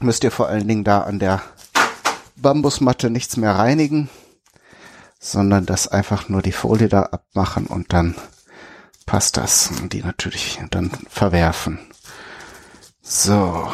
müsst 0.00 0.24
ihr 0.24 0.30
vor 0.30 0.48
allen 0.48 0.66
Dingen 0.66 0.84
da 0.84 1.02
an 1.02 1.18
der 1.18 1.42
Bambusmatte 2.36 3.10
nichts 3.10 3.36
mehr 3.36 3.56
reinigen 3.56 4.08
sondern 5.20 5.66
das 5.66 5.86
einfach 5.86 6.28
nur 6.28 6.40
die 6.40 6.50
Folie 6.50 6.88
da 6.88 7.02
abmachen 7.02 7.66
und 7.66 7.92
dann 7.92 8.16
passt 9.06 9.36
das. 9.36 9.70
Und 9.80 9.92
die 9.92 10.02
natürlich 10.02 10.58
dann 10.70 10.90
verwerfen. 11.08 11.78
So. 13.02 13.70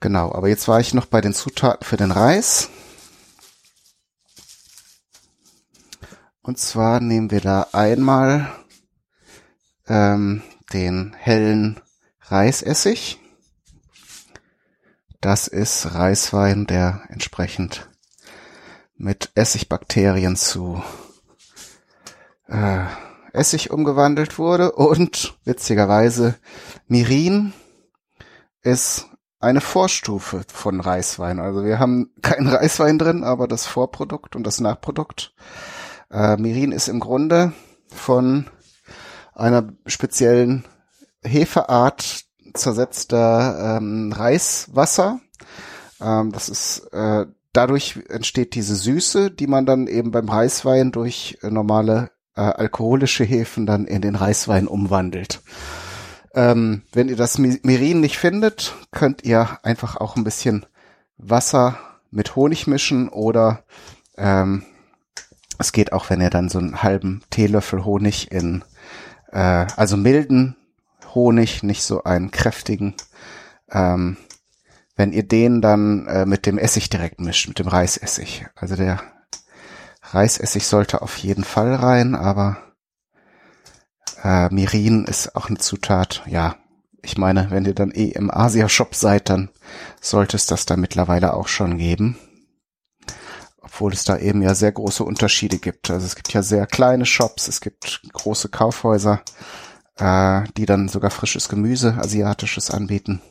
Genau, 0.00 0.32
aber 0.32 0.48
jetzt 0.48 0.66
war 0.66 0.80
ich 0.80 0.94
noch 0.94 1.04
bei 1.04 1.20
den 1.20 1.34
Zutaten 1.34 1.86
für 1.86 1.98
den 1.98 2.10
Reis. 2.10 2.70
Und 6.40 6.58
zwar 6.58 7.00
nehmen 7.00 7.30
wir 7.30 7.42
da 7.42 7.68
einmal 7.72 8.50
ähm, 9.86 10.42
den 10.72 11.14
hellen 11.18 11.80
Reisessig. 12.22 13.20
Das 15.20 15.48
ist 15.48 15.94
Reiswein, 15.94 16.66
der 16.66 17.02
entsprechend 17.10 17.90
mit 18.96 19.30
Essigbakterien 19.34 20.34
zu 20.36 20.82
äh, 22.48 22.86
Essig 23.34 23.70
umgewandelt 23.70 24.38
wurde. 24.38 24.72
Und 24.72 25.36
witzigerweise, 25.44 26.36
Mirin 26.88 27.52
ist 28.62 29.09
eine 29.40 29.60
Vorstufe 29.60 30.42
von 30.52 30.80
Reiswein. 30.80 31.40
Also 31.40 31.64
wir 31.64 31.78
haben 31.78 32.12
keinen 32.22 32.46
Reiswein 32.46 32.98
drin, 32.98 33.24
aber 33.24 33.48
das 33.48 33.66
Vorprodukt 33.66 34.36
und 34.36 34.46
das 34.46 34.60
Nachprodukt. 34.60 35.34
Äh, 36.10 36.36
Mirin 36.36 36.72
ist 36.72 36.88
im 36.88 37.00
Grunde 37.00 37.52
von 37.88 38.46
einer 39.34 39.72
speziellen 39.86 40.64
Hefeart 41.22 42.24
zersetzter 42.54 43.78
ähm, 43.78 44.12
Reiswasser. 44.12 45.20
Ähm, 46.00 46.32
das 46.32 46.48
ist 46.48 46.80
äh, 46.92 47.26
dadurch 47.52 47.98
entsteht 48.08 48.54
diese 48.54 48.74
Süße, 48.74 49.30
die 49.30 49.46
man 49.46 49.66
dann 49.66 49.86
eben 49.86 50.10
beim 50.10 50.28
Reiswein 50.28 50.92
durch 50.92 51.38
normale 51.42 52.10
äh, 52.36 52.40
alkoholische 52.42 53.24
Hefen 53.24 53.66
dann 53.66 53.86
in 53.86 54.02
den 54.02 54.16
Reiswein 54.16 54.66
umwandelt. 54.66 55.40
Ähm, 56.34 56.82
wenn 56.92 57.08
ihr 57.08 57.16
das 57.16 57.38
Mirin 57.38 58.00
nicht 58.00 58.18
findet, 58.18 58.74
könnt 58.92 59.24
ihr 59.24 59.58
einfach 59.62 59.96
auch 59.96 60.16
ein 60.16 60.24
bisschen 60.24 60.66
Wasser 61.16 61.78
mit 62.10 62.36
Honig 62.36 62.66
mischen 62.66 63.08
oder 63.08 63.64
ähm, 64.16 64.64
es 65.58 65.72
geht 65.72 65.92
auch, 65.92 66.08
wenn 66.10 66.20
ihr 66.20 66.30
dann 66.30 66.48
so 66.48 66.58
einen 66.58 66.82
halben 66.82 67.22
Teelöffel 67.30 67.84
Honig 67.84 68.30
in, 68.32 68.64
äh, 69.32 69.66
also 69.76 69.96
milden 69.96 70.56
Honig, 71.14 71.62
nicht 71.62 71.82
so 71.82 72.04
einen 72.04 72.30
kräftigen, 72.30 72.94
ähm, 73.70 74.16
wenn 74.96 75.12
ihr 75.12 75.22
den 75.22 75.60
dann 75.60 76.06
äh, 76.06 76.26
mit 76.26 76.46
dem 76.46 76.58
Essig 76.58 76.90
direkt 76.90 77.20
mischt, 77.20 77.48
mit 77.48 77.58
dem 77.58 77.68
Reisessig. 77.68 78.46
Also 78.54 78.76
der 78.76 79.00
Reisessig 80.02 80.66
sollte 80.66 81.02
auf 81.02 81.16
jeden 81.18 81.44
Fall 81.44 81.74
rein, 81.74 82.14
aber 82.14 82.58
äh, 84.22 84.48
Mirin 84.52 85.04
ist 85.04 85.34
auch 85.36 85.48
eine 85.48 85.58
Zutat, 85.58 86.22
ja. 86.26 86.56
Ich 87.02 87.16
meine, 87.16 87.50
wenn 87.50 87.64
ihr 87.64 87.74
dann 87.74 87.92
eh 87.92 88.08
im 88.08 88.30
Asia-Shop 88.30 88.94
seid, 88.94 89.30
dann 89.30 89.48
sollte 90.00 90.36
es 90.36 90.46
das 90.46 90.66
da 90.66 90.76
mittlerweile 90.76 91.32
auch 91.32 91.48
schon 91.48 91.78
geben. 91.78 92.18
Obwohl 93.62 93.92
es 93.92 94.04
da 94.04 94.18
eben 94.18 94.42
ja 94.42 94.54
sehr 94.54 94.72
große 94.72 95.02
Unterschiede 95.02 95.58
gibt. 95.58 95.90
Also 95.90 96.04
es 96.04 96.14
gibt 96.14 96.32
ja 96.32 96.42
sehr 96.42 96.66
kleine 96.66 97.06
Shops, 97.06 97.48
es 97.48 97.62
gibt 97.62 98.02
große 98.12 98.50
Kaufhäuser, 98.50 99.22
äh, 99.96 100.42
die 100.56 100.66
dann 100.66 100.88
sogar 100.88 101.10
frisches 101.10 101.48
Gemüse, 101.48 101.94
asiatisches 101.94 102.70
anbieten. 102.70 103.22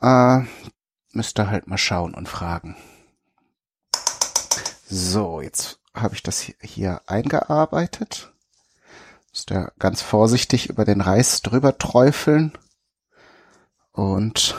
Äh, 0.00 0.40
müsst 1.12 1.38
ihr 1.38 1.50
halt 1.50 1.68
mal 1.68 1.78
schauen 1.78 2.14
und 2.14 2.28
fragen. 2.28 2.76
So, 4.88 5.40
jetzt 5.40 5.80
habe 5.94 6.14
ich 6.14 6.22
das 6.22 6.40
hier 6.60 7.02
eingearbeitet. 7.06 8.32
Ist 9.32 9.50
da 9.50 9.70
ganz 9.78 10.02
vorsichtig 10.02 10.68
über 10.68 10.84
den 10.84 11.00
Reis 11.00 11.42
drüber 11.42 11.78
träufeln 11.78 12.56
und 13.92 14.56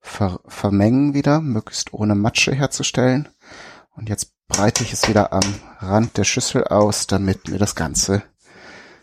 ver 0.00 0.40
vermengen 0.46 1.14
wieder, 1.14 1.40
möglichst 1.40 1.92
ohne 1.92 2.14
Matsche 2.14 2.52
herzustellen. 2.52 3.28
Und 3.90 4.08
jetzt 4.08 4.32
breite 4.48 4.82
ich 4.82 4.92
es 4.92 5.08
wieder 5.08 5.32
am 5.32 5.54
Rand 5.78 6.16
der 6.16 6.24
Schüssel 6.24 6.64
aus, 6.64 7.06
damit 7.06 7.48
mir 7.48 7.58
das 7.58 7.74
Ganze 7.74 8.22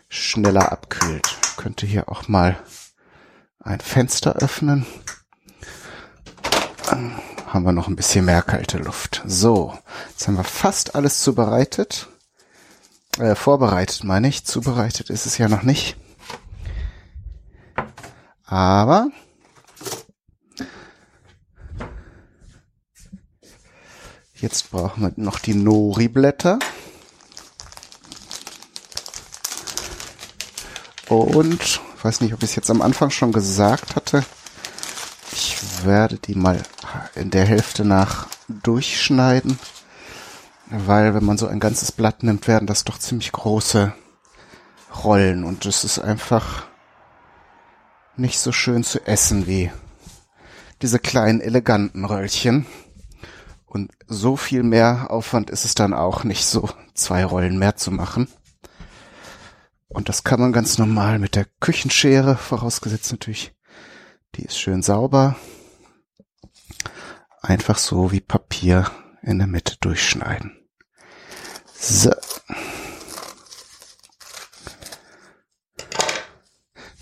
schneller 0.08 0.72
abkühlt. 0.72 1.26
Ich 1.42 1.56
könnte 1.56 1.86
hier 1.86 2.08
auch 2.08 2.28
mal 2.28 2.56
ein 3.58 3.80
Fenster 3.80 4.36
öffnen. 4.36 4.86
Dann 6.86 7.20
haben 7.46 7.64
wir 7.64 7.72
noch 7.72 7.88
ein 7.88 7.96
bisschen 7.96 8.24
mehr 8.24 8.42
kalte 8.42 8.78
Luft. 8.78 9.22
So, 9.26 9.76
jetzt 10.10 10.26
haben 10.26 10.36
wir 10.36 10.44
fast 10.44 10.94
alles 10.94 11.20
zubereitet. 11.22 12.08
Äh, 13.18 13.34
vorbereitet 13.34 14.04
meine 14.04 14.28
ich. 14.28 14.44
Zubereitet 14.44 15.10
ist 15.10 15.26
es 15.26 15.38
ja 15.38 15.48
noch 15.48 15.62
nicht. 15.62 15.96
Aber 18.44 19.08
jetzt 24.34 24.70
brauchen 24.70 25.02
wir 25.02 25.12
noch 25.16 25.38
die 25.38 25.54
Nori-Blätter. 25.54 26.58
Und, 31.08 31.80
ich 31.96 32.04
weiß 32.04 32.20
nicht, 32.20 32.32
ob 32.34 32.42
ich 32.42 32.50
es 32.50 32.56
jetzt 32.56 32.70
am 32.70 32.82
Anfang 32.82 33.10
schon 33.10 33.32
gesagt 33.32 33.96
hatte, 33.96 34.24
ich 35.32 35.84
werde 35.84 36.18
die 36.18 36.34
mal 36.34 36.62
in 37.14 37.30
der 37.30 37.44
Hälfte 37.44 37.84
nach 37.84 38.28
durchschneiden 38.48 39.58
weil 40.70 41.14
wenn 41.14 41.24
man 41.24 41.38
so 41.38 41.46
ein 41.46 41.60
ganzes 41.60 41.92
Blatt 41.92 42.22
nimmt, 42.22 42.46
werden 42.46 42.66
das 42.66 42.84
doch 42.84 42.98
ziemlich 42.98 43.32
große 43.32 43.92
Rollen 45.04 45.44
und 45.44 45.66
es 45.66 45.84
ist 45.84 45.98
einfach 45.98 46.64
nicht 48.16 48.38
so 48.38 48.52
schön 48.52 48.84
zu 48.84 49.06
essen 49.06 49.46
wie 49.46 49.70
diese 50.82 50.98
kleinen 50.98 51.40
eleganten 51.40 52.04
Röllchen. 52.04 52.66
Und 53.66 53.92
so 54.06 54.36
viel 54.36 54.62
mehr 54.62 55.10
Aufwand 55.10 55.50
ist 55.50 55.64
es 55.64 55.74
dann 55.74 55.94
auch 55.94 56.24
nicht, 56.24 56.44
so 56.44 56.68
zwei 56.94 57.24
Rollen 57.24 57.58
mehr 57.58 57.76
zu 57.76 57.90
machen. 57.90 58.28
Und 59.88 60.08
das 60.08 60.24
kann 60.24 60.40
man 60.40 60.52
ganz 60.52 60.78
normal 60.78 61.18
mit 61.18 61.34
der 61.34 61.46
Küchenschere, 61.60 62.36
vorausgesetzt 62.36 63.10
natürlich, 63.10 63.52
die 64.34 64.44
ist 64.44 64.58
schön 64.58 64.82
sauber. 64.82 65.36
Einfach 67.42 67.78
so 67.78 68.12
wie 68.12 68.20
Papier 68.20 68.90
in 69.22 69.38
der 69.38 69.46
Mitte 69.46 69.76
durchschneiden. 69.80 70.59
So. 71.80 72.10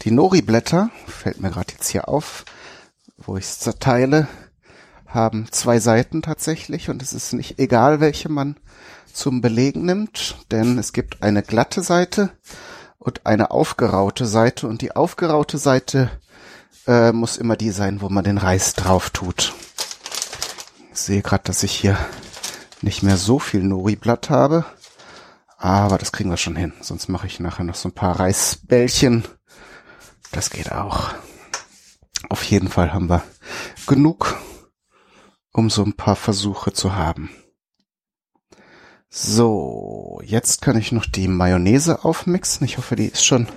Die 0.02 0.12
Nori-Blätter, 0.12 0.90
fällt 1.08 1.40
mir 1.40 1.50
gerade 1.50 1.72
jetzt 1.72 1.88
hier 1.88 2.08
auf, 2.08 2.44
wo 3.16 3.36
ich 3.36 3.44
es 3.44 3.58
zerteile, 3.58 4.28
haben 5.06 5.50
zwei 5.50 5.80
Seiten 5.80 6.22
tatsächlich 6.22 6.90
und 6.90 7.02
es 7.02 7.12
ist 7.12 7.32
nicht 7.32 7.58
egal, 7.58 7.98
welche 7.98 8.28
man 8.28 8.56
zum 9.12 9.40
Belegen 9.40 9.84
nimmt, 9.84 10.36
denn 10.52 10.78
es 10.78 10.92
gibt 10.92 11.24
eine 11.24 11.42
glatte 11.42 11.82
Seite 11.82 12.30
und 12.98 13.26
eine 13.26 13.50
aufgeraute 13.50 14.26
Seite 14.26 14.68
und 14.68 14.80
die 14.80 14.94
aufgeraute 14.94 15.58
Seite 15.58 16.08
äh, 16.86 17.10
muss 17.10 17.36
immer 17.36 17.56
die 17.56 17.72
sein, 17.72 18.00
wo 18.00 18.08
man 18.08 18.22
den 18.22 18.38
Reis 18.38 18.74
drauf 18.74 19.10
tut. 19.10 19.54
Ich 20.92 21.00
sehe 21.00 21.22
gerade, 21.22 21.42
dass 21.44 21.64
ich 21.64 21.72
hier 21.72 21.98
nicht 22.82 23.02
mehr 23.02 23.16
so 23.16 23.38
viel 23.38 23.62
Nori-Blatt 23.62 24.30
habe. 24.30 24.64
Aber 25.56 25.98
das 25.98 26.12
kriegen 26.12 26.30
wir 26.30 26.36
schon 26.36 26.56
hin. 26.56 26.72
Sonst 26.80 27.08
mache 27.08 27.26
ich 27.26 27.40
nachher 27.40 27.64
noch 27.64 27.74
so 27.74 27.88
ein 27.88 27.94
paar 27.94 28.18
Reisbällchen. 28.18 29.24
Das 30.30 30.50
geht 30.50 30.70
auch. 30.70 31.10
Auf 32.28 32.42
jeden 32.44 32.68
Fall 32.68 32.92
haben 32.92 33.08
wir 33.08 33.22
genug, 33.86 34.36
um 35.52 35.70
so 35.70 35.82
ein 35.82 35.94
paar 35.94 36.16
Versuche 36.16 36.72
zu 36.72 36.94
haben. 36.94 37.30
So, 39.08 40.20
jetzt 40.22 40.60
kann 40.60 40.76
ich 40.76 40.92
noch 40.92 41.06
die 41.06 41.28
Mayonnaise 41.28 42.04
aufmixen. 42.04 42.66
Ich 42.66 42.76
hoffe, 42.76 42.94
die 42.94 43.06
ist 43.06 43.24
schon 43.24 43.48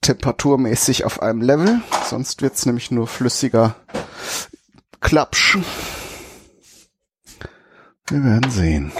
temperaturmäßig 0.00 1.04
auf 1.04 1.20
einem 1.20 1.42
Level. 1.42 1.82
Sonst 2.08 2.40
wird's 2.40 2.66
nämlich 2.66 2.90
nur 2.90 3.06
flüssiger 3.08 3.74
Klapsch. 5.00 5.58
Wir 8.08 8.24
werden 8.24 8.50
sehen. 8.50 8.92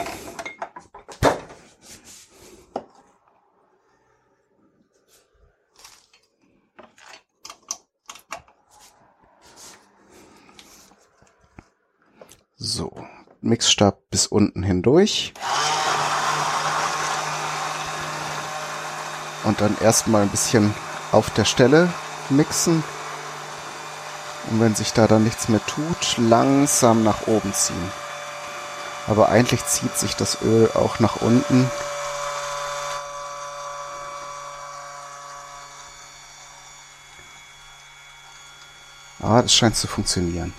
So, 12.56 12.92
Mixstab 13.40 14.10
bis 14.10 14.26
unten 14.26 14.62
hindurch. 14.62 15.32
Und 19.44 19.60
dann 19.60 19.76
erstmal 19.80 20.22
ein 20.22 20.28
bisschen 20.28 20.74
auf 21.12 21.30
der 21.30 21.44
Stelle 21.44 21.92
mixen. 22.28 22.84
Und 24.50 24.60
wenn 24.60 24.74
sich 24.74 24.92
da 24.92 25.06
dann 25.06 25.24
nichts 25.24 25.48
mehr 25.48 25.64
tut, 25.64 26.18
langsam 26.18 27.04
nach 27.04 27.28
oben 27.28 27.54
ziehen. 27.54 27.92
Aber 29.06 29.28
eigentlich 29.28 29.64
zieht 29.66 29.96
sich 29.96 30.16
das 30.16 30.42
Öl 30.42 30.70
auch 30.74 30.98
nach 30.98 31.16
unten. 31.22 31.70
Ah, 39.22 39.42
das 39.42 39.54
scheint 39.54 39.76
zu 39.76 39.86
funktionieren. 39.86 40.52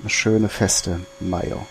Eine 0.00 0.10
schöne 0.10 0.48
feste 0.48 1.06
Mayo. 1.20 1.64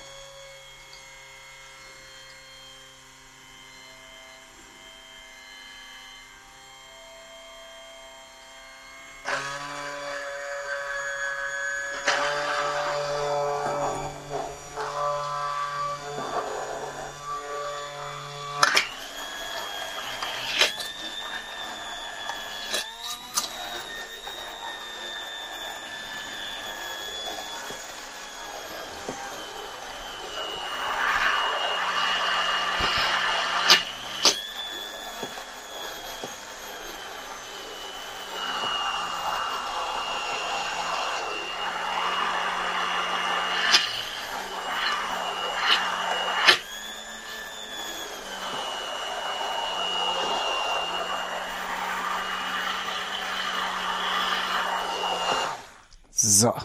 So. 56.41 56.55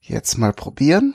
Jetzt 0.00 0.36
mal 0.36 0.52
probieren. 0.52 1.14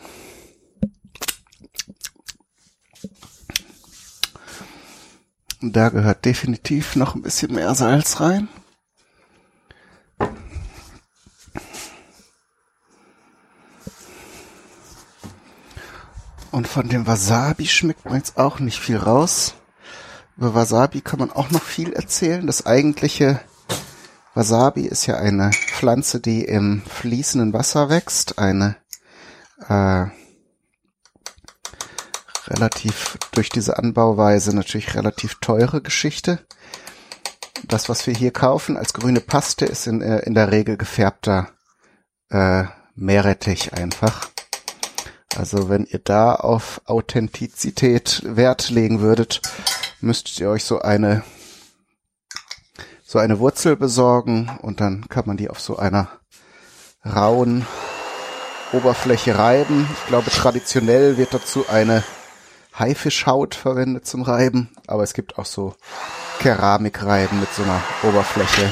Da 5.60 5.90
gehört 5.90 6.24
definitiv 6.24 6.96
noch 6.96 7.14
ein 7.14 7.22
bisschen 7.22 7.54
mehr 7.54 7.76
Salz 7.76 8.22
rein. 8.22 8.48
Und 16.52 16.70
von 16.70 16.88
dem 16.88 17.06
Wasabi 17.06 17.68
schmeckt 17.68 18.06
man 18.06 18.16
jetzt 18.16 18.38
auch 18.38 18.60
nicht 18.60 18.80
viel 18.80 18.96
raus. 18.96 19.56
Über 20.38 20.56
Wasabi 20.56 21.02
kann 21.02 21.20
man 21.20 21.32
auch 21.32 21.52
noch 21.52 21.64
viel 21.64 21.92
erzählen. 21.92 22.48
Das 22.48 22.66
eigentliche 22.66 23.42
Wasabi 24.36 24.86
ist 24.86 25.06
ja 25.06 25.16
eine 25.16 25.52
Pflanze, 25.52 26.20
die 26.20 26.44
im 26.44 26.82
fließenden 26.82 27.54
Wasser 27.54 27.90
wächst. 27.90 28.38
Eine 28.38 28.76
äh, 29.70 30.08
relativ 32.48 33.18
durch 33.32 33.50
diese 33.50 33.78
Anbauweise 33.80 34.54
natürlich 34.54 34.94
relativ 34.94 35.36
teure 35.36 35.82
Geschichte. 35.82 36.40
Das, 37.64 37.88
was 37.88 38.06
wir 38.06 38.14
hier 38.14 38.32
kaufen 38.32 38.76
als 38.76 38.94
grüne 38.94 39.22
Paste, 39.22 39.66
ist 39.66 39.88
in, 39.88 40.02
äh, 40.02 40.20
in 40.20 40.36
der 40.36 40.52
Regel 40.52 40.76
gefärbter 40.76 41.48
äh, 42.30 42.66
Meerrettich 42.94 43.74
einfach. 43.74 44.30
Also 45.38 45.70
wenn 45.70 45.86
ihr 45.86 46.00
da 46.00 46.36
auf 46.36 46.82
Authentizität 46.86 48.22
Wert 48.26 48.70
legen 48.70 49.00
würdet, 49.00 49.42
müsstet 50.02 50.40
ihr 50.40 50.50
euch 50.50 50.66
so 50.66 50.82
eine 50.82 51.24
so 53.16 53.20
eine 53.20 53.40
Wurzel 53.40 53.78
besorgen 53.78 54.52
und 54.62 54.82
dann 54.82 55.08
kann 55.08 55.24
man 55.26 55.38
die 55.38 55.50
auf 55.50 55.62
so 55.62 55.78
einer 55.78 56.10
rauen 57.06 57.66
Oberfläche 58.74 59.38
reiben. 59.38 59.88
Ich 60.02 60.08
glaube, 60.08 60.30
traditionell 60.32 61.16
wird 61.16 61.34
dazu 61.34 61.64
eine 61.70 62.04
Haifischhaut 62.78 63.56
verwendet 63.56 64.06
zum 64.06 64.22
Reiben, 64.22 64.70
aber 64.86 65.04
es 65.04 65.14
gibt 65.14 65.38
auch 65.38 65.46
so 65.46 65.76
Keramikreiben 66.40 67.40
mit 67.40 67.48
so 67.54 67.64
einer 67.64 67.82
Oberfläche. 68.04 68.70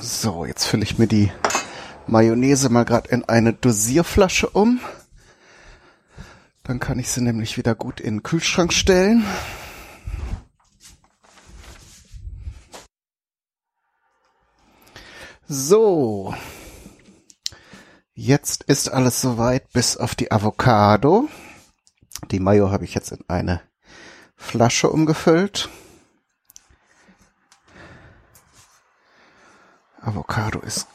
So, 0.00 0.44
jetzt 0.44 0.66
fülle 0.66 0.84
ich 0.84 0.98
mir 0.98 1.08
die 1.08 1.32
Mayonnaise 2.06 2.68
mal 2.68 2.84
gerade 2.84 3.08
in 3.10 3.28
eine 3.28 3.52
Dosierflasche 3.52 4.48
um. 4.50 4.78
Dann 6.62 6.78
kann 6.78 6.98
ich 6.98 7.10
sie 7.10 7.22
nämlich 7.22 7.56
wieder 7.56 7.74
gut 7.74 8.00
in 8.00 8.16
den 8.16 8.22
Kühlschrank 8.22 8.72
stellen. 8.72 9.24
So. 15.48 16.34
Jetzt 18.14 18.64
ist 18.64 18.88
alles 18.88 19.20
soweit 19.20 19.72
bis 19.72 19.96
auf 19.96 20.14
die 20.14 20.30
Avocado. 20.30 21.28
Die 22.30 22.38
Mayo 22.38 22.70
habe 22.70 22.84
ich 22.84 22.94
jetzt 22.94 23.10
in 23.10 23.24
eine 23.28 23.60
Flasche 24.36 24.90
umgefüllt. 24.90 25.68
Avocado 30.00 30.60
ist 30.60 30.86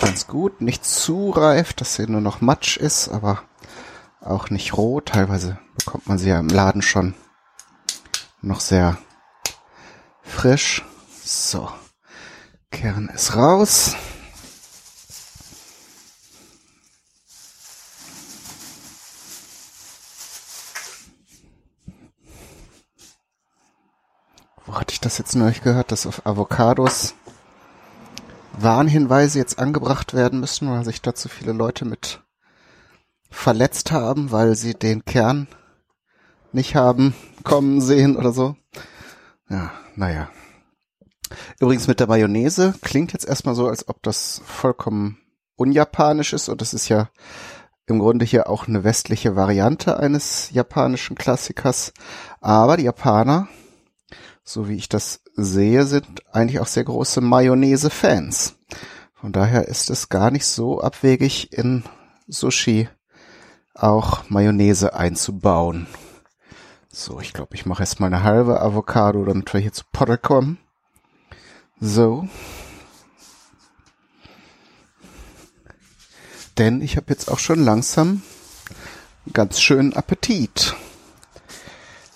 ganz 0.00 0.26
gut, 0.26 0.60
nicht 0.60 0.84
zu 0.84 1.30
reif, 1.30 1.72
dass 1.72 1.94
sie 1.94 2.06
nur 2.06 2.20
noch 2.20 2.40
Matsch 2.40 2.76
ist, 2.76 3.08
aber 3.08 3.42
auch 4.26 4.50
nicht 4.50 4.76
roh. 4.76 5.00
Teilweise 5.00 5.58
bekommt 5.76 6.08
man 6.08 6.18
sie 6.18 6.28
ja 6.28 6.38
im 6.38 6.48
Laden 6.48 6.82
schon 6.82 7.14
noch 8.42 8.60
sehr 8.60 8.98
frisch. 10.22 10.84
So. 11.24 11.70
Kern 12.70 13.08
ist 13.08 13.34
raus. 13.36 13.96
Wo 24.66 24.74
hatte 24.74 24.92
ich 24.92 25.00
das 25.00 25.18
jetzt 25.18 25.36
neulich 25.36 25.62
gehört, 25.62 25.92
dass 25.92 26.06
auf 26.06 26.26
Avocados 26.26 27.14
Warnhinweise 28.58 29.38
jetzt 29.38 29.58
angebracht 29.58 30.12
werden 30.12 30.40
müssen, 30.40 30.70
weil 30.70 30.84
sich 30.84 31.02
dazu 31.02 31.28
viele 31.28 31.52
Leute 31.52 31.84
mit 31.84 32.25
verletzt 33.30 33.92
haben, 33.92 34.30
weil 34.32 34.56
sie 34.56 34.74
den 34.74 35.04
Kern 35.04 35.48
nicht 36.52 36.74
haben 36.74 37.14
kommen 37.44 37.80
sehen 37.80 38.16
oder 38.16 38.32
so. 38.32 38.56
Ja, 39.48 39.72
naja. 39.94 40.28
Übrigens 41.60 41.86
mit 41.86 42.00
der 42.00 42.06
Mayonnaise 42.06 42.74
klingt 42.82 43.12
jetzt 43.12 43.26
erstmal 43.26 43.54
so, 43.54 43.68
als 43.68 43.88
ob 43.88 44.02
das 44.02 44.42
vollkommen 44.44 45.18
unjapanisch 45.56 46.32
ist 46.32 46.48
und 46.48 46.60
das 46.60 46.74
ist 46.74 46.88
ja 46.88 47.08
im 47.86 47.98
Grunde 48.00 48.24
hier 48.24 48.48
auch 48.48 48.66
eine 48.66 48.84
westliche 48.84 49.36
Variante 49.36 49.98
eines 49.98 50.50
japanischen 50.50 51.16
Klassikers. 51.16 51.92
Aber 52.40 52.76
die 52.76 52.84
Japaner, 52.84 53.48
so 54.42 54.68
wie 54.68 54.74
ich 54.76 54.88
das 54.88 55.20
sehe, 55.34 55.86
sind 55.86 56.22
eigentlich 56.32 56.60
auch 56.60 56.66
sehr 56.66 56.84
große 56.84 57.20
Mayonnaise-Fans. 57.20 58.56
Von 59.14 59.32
daher 59.32 59.68
ist 59.68 59.88
es 59.88 60.08
gar 60.08 60.30
nicht 60.30 60.46
so 60.46 60.80
abwegig 60.80 61.52
in 61.52 61.84
Sushi 62.26 62.88
auch 63.78 64.28
Mayonnaise 64.28 64.94
einzubauen. 64.94 65.86
So, 66.88 67.20
ich 67.20 67.32
glaube, 67.32 67.54
ich 67.54 67.66
mache 67.66 67.82
erstmal 67.82 68.12
eine 68.12 68.22
halbe 68.22 68.60
Avocado, 68.60 69.24
damit 69.24 69.52
wir 69.52 69.60
hier 69.60 69.72
zu 69.72 69.84
Potter 69.92 70.16
kommen. 70.16 70.58
So. 71.78 72.28
Denn 76.56 76.80
ich 76.80 76.96
habe 76.96 77.06
jetzt 77.10 77.30
auch 77.30 77.38
schon 77.38 77.62
langsam 77.62 78.22
ganz 79.32 79.60
schönen 79.60 79.92
Appetit. 79.92 80.74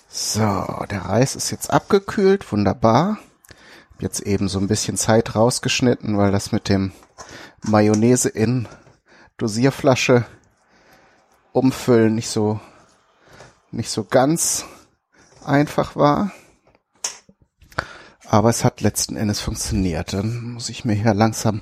So, 0.09 0.85
der 0.89 1.05
Reis 1.05 1.35
ist 1.35 1.51
jetzt 1.51 1.71
abgekühlt, 1.71 2.51
wunderbar. 2.51 3.19
Jetzt 3.99 4.21
eben 4.21 4.49
so 4.49 4.59
ein 4.59 4.67
bisschen 4.67 4.97
Zeit 4.97 5.35
rausgeschnitten, 5.35 6.17
weil 6.17 6.31
das 6.31 6.51
mit 6.51 6.69
dem 6.69 6.91
Mayonnaise 7.61 8.29
in 8.29 8.67
Dosierflasche 9.37 10.25
umfüllen 11.53 12.15
nicht 12.15 12.29
so 12.29 12.59
nicht 13.71 13.89
so 13.89 14.03
ganz 14.03 14.65
einfach 15.45 15.95
war. 15.95 16.31
Aber 18.27 18.49
es 18.49 18.63
hat 18.63 18.81
letzten 18.81 19.17
Endes 19.17 19.41
funktioniert. 19.41 20.13
Dann 20.13 20.53
muss 20.53 20.69
ich 20.69 20.85
mir 20.85 20.93
hier 20.93 21.13
langsam 21.13 21.61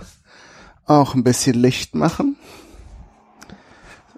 auch 0.86 1.14
ein 1.16 1.24
bisschen 1.24 1.56
Licht 1.56 1.96
machen. 1.96 2.38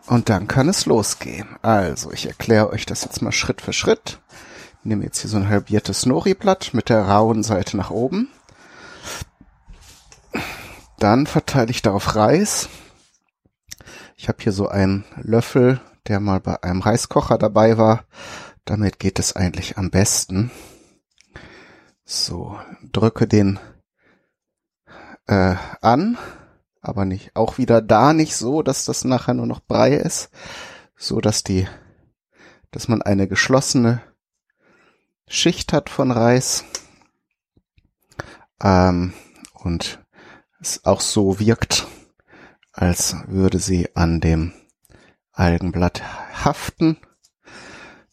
Und 0.07 0.29
dann 0.29 0.47
kann 0.47 0.67
es 0.67 0.85
losgehen. 0.85 1.47
Also, 1.61 2.11
ich 2.11 2.27
erkläre 2.27 2.69
euch 2.69 2.85
das 2.85 3.03
jetzt 3.03 3.21
mal 3.21 3.31
Schritt 3.31 3.61
für 3.61 3.71
Schritt. 3.71 4.19
Ich 4.79 4.85
nehme 4.85 5.05
jetzt 5.05 5.19
hier 5.19 5.29
so 5.29 5.37
ein 5.37 5.47
halbiertes 5.47 6.05
Nori-Blatt 6.05 6.73
mit 6.73 6.89
der 6.89 7.07
rauen 7.07 7.43
Seite 7.43 7.77
nach 7.77 7.91
oben. 7.91 8.29
Dann 10.99 11.27
verteile 11.27 11.71
ich 11.71 11.81
darauf 11.81 12.15
Reis. 12.15 12.67
Ich 14.21 14.27
habe 14.27 14.37
hier 14.39 14.51
so 14.51 14.67
einen 14.67 15.03
Löffel, 15.15 15.81
der 16.05 16.19
mal 16.19 16.39
bei 16.39 16.61
einem 16.61 16.81
Reiskocher 16.81 17.39
dabei 17.39 17.79
war. 17.79 18.05
Damit 18.65 18.99
geht 18.99 19.17
es 19.17 19.35
eigentlich 19.35 19.79
am 19.79 19.89
besten. 19.89 20.51
So, 22.05 22.59
drücke 22.83 23.25
den 23.27 23.59
äh, 25.25 25.55
an, 25.81 26.19
aber 26.81 27.05
nicht 27.05 27.35
auch 27.35 27.57
wieder 27.57 27.81
da 27.81 28.13
nicht 28.13 28.35
so, 28.35 28.61
dass 28.61 28.85
das 28.85 29.05
nachher 29.05 29.33
nur 29.33 29.47
noch 29.47 29.59
Brei 29.59 29.95
ist, 29.95 30.29
so 30.95 31.19
dass 31.19 31.41
die, 31.41 31.67
dass 32.69 32.87
man 32.87 33.01
eine 33.01 33.27
geschlossene 33.27 34.03
Schicht 35.27 35.73
hat 35.73 35.89
von 35.89 36.11
Reis 36.11 36.63
ähm, 38.61 39.13
und 39.55 40.05
es 40.59 40.85
auch 40.85 41.01
so 41.01 41.39
wirkt, 41.39 41.87
als 42.71 43.15
würde 43.27 43.59
sie 43.59 43.95
an 43.95 44.21
dem 44.21 44.53
Algenblatt 45.31 46.01
haften. 46.45 46.97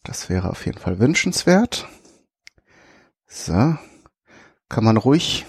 Das 0.03 0.29
wäre 0.29 0.49
auf 0.49 0.65
jeden 0.65 0.79
Fall 0.79 0.99
wünschenswert. 0.99 1.87
So 3.27 3.77
kann 4.69 4.83
man 4.83 4.97
ruhig 4.97 5.45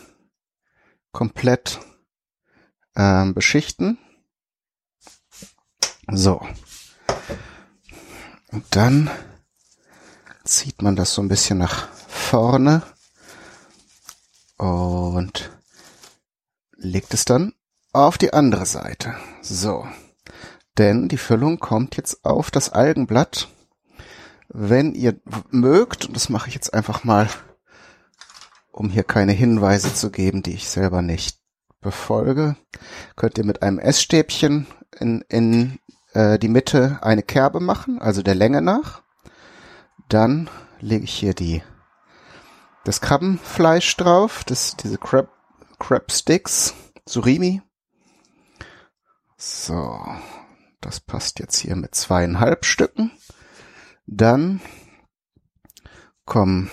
komplett 1.13 1.81
ähm, 2.97 3.35
beschichten. 3.35 3.99
So. 6.11 6.47
Und 8.49 8.65
dann 8.71 9.11
zieht 10.45 10.83
man 10.83 10.97
das 10.97 11.15
so 11.15 11.23
ein 11.23 11.29
bisschen 11.29 11.59
nach 11.59 11.89
vorne 11.93 12.83
und 14.57 15.51
legt 16.73 17.15
es 17.15 17.25
dann 17.25 17.55
auf 17.93 18.19
die 18.19 18.33
andere 18.33 18.67
Seite. 18.67 19.15
So. 19.43 19.87
Denn 20.79 21.09
die 21.09 21.19
Füllung 21.19 21.59
kommt 21.59 21.97
jetzt 21.97 22.25
auf 22.25 22.51
das 22.51 22.71
Algenblatt. 22.71 23.49
Wenn 24.49 24.95
ihr 24.95 25.21
mögt, 25.51 26.07
und 26.07 26.17
das 26.17 26.29
mache 26.29 26.49
ich 26.49 26.55
jetzt 26.55 26.73
einfach 26.73 27.05
mal, 27.05 27.29
um 28.73 28.89
hier 28.89 29.05
keine 29.05 29.33
Hinweise 29.33 29.95
zu 29.95 30.11
geben, 30.11 30.43
die 30.43 30.55
ich 30.55 30.69
selber 30.69 31.03
nicht 31.03 31.39
befolge, 31.81 32.57
könnt 33.17 33.39
ihr 33.39 33.45
mit 33.45 33.63
einem 33.63 33.79
Essstäbchen 33.79 34.67
in, 34.99 35.25
in 35.29 35.79
äh, 36.13 36.39
die 36.39 36.49
Mitte 36.49 36.99
eine 37.03 37.23
Kerbe 37.23 37.61
machen, 37.61 38.01
also 38.01 38.23
der 38.23 38.35
Länge 38.35 38.63
nach. 38.63 39.03
Dann 40.09 40.49
lege 40.81 41.05
ich 41.05 41.13
hier 41.13 41.35
die 41.35 41.63
das 42.85 43.01
Krabbenfleisch 43.01 43.97
drauf, 43.97 44.45
das 44.45 44.77
diese 44.77 44.99
Crab 44.99 45.29
Crab 45.79 46.11
Sticks, 46.11 46.75
Surimi. 47.07 47.63
So, 49.43 49.99
das 50.83 51.01
passt 51.01 51.39
jetzt 51.39 51.57
hier 51.57 51.75
mit 51.75 51.95
zweieinhalb 51.95 52.67
Stücken. 52.67 53.11
Dann 54.05 54.61
kommen 56.27 56.71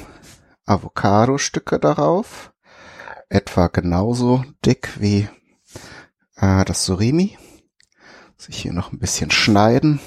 Avocado-Stücke 0.66 1.80
darauf, 1.80 2.52
etwa 3.30 3.68
genauso 3.68 4.44
dick 4.66 5.00
wie 5.00 5.30
äh, 6.36 6.66
das 6.66 6.84
Surimi. 6.84 7.38
Sich 8.36 8.64
hier 8.64 8.74
noch 8.74 8.92
ein 8.92 9.00
bisschen 9.00 9.32
schneiden, 9.32 10.02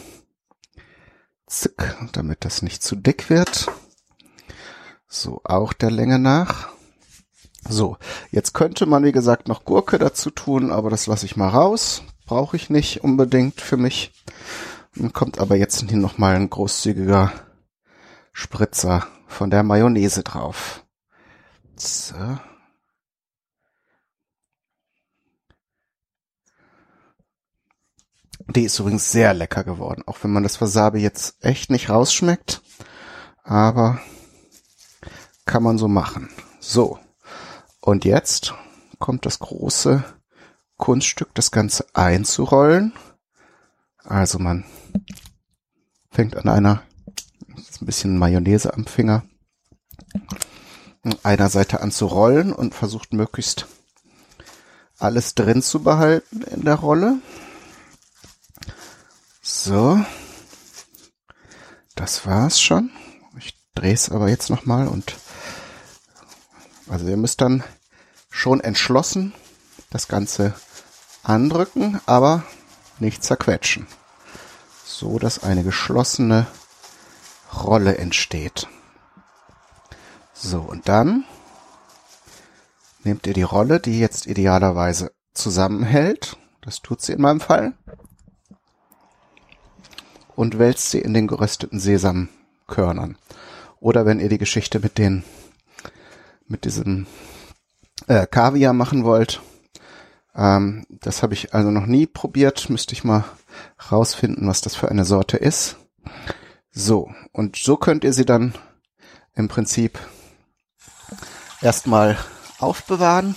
Zick, 1.47 1.97
damit 2.13 2.45
das 2.45 2.61
nicht 2.61 2.83
zu 2.83 2.95
dick 2.95 3.31
wird. 3.31 3.69
So, 5.09 5.41
auch 5.45 5.73
der 5.73 5.91
Länge 5.91 6.19
nach. 6.19 6.69
So, 7.67 7.97
jetzt 8.31 8.53
könnte 8.53 8.85
man, 8.85 9.03
wie 9.03 9.13
gesagt, 9.13 9.49
noch 9.49 9.65
Gurke 9.65 9.99
dazu 9.99 10.29
tun, 10.31 10.71
aber 10.71 10.91
das 10.91 11.07
lasse 11.07 11.25
ich 11.25 11.39
mal 11.39 11.49
raus. 11.49 12.03
Brauche 12.31 12.55
ich 12.55 12.71
nicht 12.71 13.03
unbedingt 13.03 13.61
für 13.61 13.77
mich. 13.77 14.13
Dann 14.95 15.13
kommt 15.13 15.41
aber 15.41 15.57
jetzt 15.57 15.81
hier 15.89 15.99
nochmal 15.99 16.37
ein 16.37 16.49
großzügiger 16.49 17.33
Spritzer 18.33 19.09
von 19.27 19.51
der 19.51 19.65
Mayonnaise 19.65 20.23
drauf. 20.23 20.87
So. 21.75 22.15
Die 28.47 28.63
ist 28.63 28.79
übrigens 28.79 29.11
sehr 29.11 29.35
lecker 29.35 29.65
geworden, 29.65 30.05
auch 30.07 30.19
wenn 30.23 30.31
man 30.31 30.45
das 30.45 30.61
Wasabi 30.61 31.01
jetzt 31.01 31.45
echt 31.45 31.69
nicht 31.69 31.91
rausschmeckt. 31.91 32.63
Aber 33.43 34.01
kann 35.47 35.65
man 35.65 35.79
so 35.79 35.89
machen. 35.89 36.31
So. 36.61 37.01
Und 37.81 38.05
jetzt 38.05 38.55
kommt 39.01 39.27
das 39.27 39.41
große 39.41 40.05
Kunststück, 40.81 41.33
das 41.35 41.53
Ganze 41.53 41.87
einzurollen. 41.95 42.93
Also 44.03 44.39
man 44.41 44.65
fängt 46.11 46.37
an 46.37 46.49
einer, 46.49 46.83
ein 47.81 47.87
bisschen 47.87 48.19
Mayonnaise 48.19 48.75
am 48.75 48.87
Finger, 48.87 49.23
einer 51.23 51.49
Seite 51.49 51.81
an 51.81 51.93
zu 51.93 52.07
rollen 52.07 52.53
und 52.53 52.75
versucht 52.75 53.13
möglichst 53.13 53.67
alles 54.99 55.35
drin 55.35 55.63
zu 55.63 55.83
behalten 55.83 56.43
in 56.43 56.65
der 56.65 56.75
Rolle. 56.75 57.19
So. 59.43 60.05
Das 61.95 62.27
war's 62.27 62.61
schon. 62.61 62.91
Ich 63.39 63.59
drehe 63.75 63.95
es 63.95 64.11
aber 64.11 64.29
jetzt 64.29 64.51
nochmal 64.51 64.89
und 64.89 65.17
also 66.89 67.07
ihr 67.07 67.17
müsst 67.17 67.41
dann 67.41 67.63
schon 68.31 68.61
entschlossen 68.61 69.35
das 69.91 70.09
Ganze 70.09 70.55
andrücken, 71.23 72.01
aber 72.07 72.43
nicht 72.99 73.25
zerquetschen 73.25 73.87
so 75.01 75.19
dass 75.19 75.43
eine 75.43 75.65
geschlossene 75.65 76.47
Rolle 77.65 77.97
entsteht. 77.97 78.69
So, 80.35 80.61
und 80.61 80.89
dann 80.89 81.25
nehmt 83.03 83.27
ihr 83.27 83.33
die 83.33 83.43
Rolle, 83.43 83.81
die 83.81 83.99
jetzt 83.99 84.27
idealerweise 84.27 85.11
zusammenhält, 85.33 86.37
das 86.61 86.83
tut 86.83 87.01
sie 87.01 87.13
in 87.13 87.23
meinem 87.23 87.41
Fall, 87.41 87.73
und 90.37 90.59
wälzt 90.59 90.91
sie 90.91 91.01
in 91.01 91.15
den 91.15 91.27
gerösteten 91.27 91.81
Sesamkörnern. 91.81 93.17
Oder 93.81 94.05
wenn 94.05 94.21
ihr 94.21 94.29
die 94.29 94.39
Geschichte 94.39 94.81
mit 94.81 94.99
den, 94.99 95.25
mit 96.47 96.67
diesem 96.67 97.07
äh, 98.07 98.27
Kaviar 98.27 98.75
machen 98.75 99.05
wollt, 99.05 99.41
ähm, 100.35 100.87
das 100.89 101.23
habe 101.23 101.35
ich 101.35 101.55
also 101.55 101.71
noch 101.71 101.87
nie 101.87 102.07
probiert, 102.07 102.71
müsste 102.71 102.93
ich 102.93 103.05
mal 103.05 103.25
rausfinden, 103.91 104.47
was 104.47 104.61
das 104.61 104.75
für 104.75 104.89
eine 104.89 105.05
Sorte 105.05 105.37
ist. 105.37 105.77
So, 106.71 107.11
und 107.33 107.57
so 107.57 107.77
könnt 107.77 108.05
ihr 108.05 108.13
sie 108.13 108.25
dann 108.25 108.55
im 109.35 109.49
Prinzip 109.49 109.99
erstmal 111.61 112.17
aufbewahren. 112.59 113.37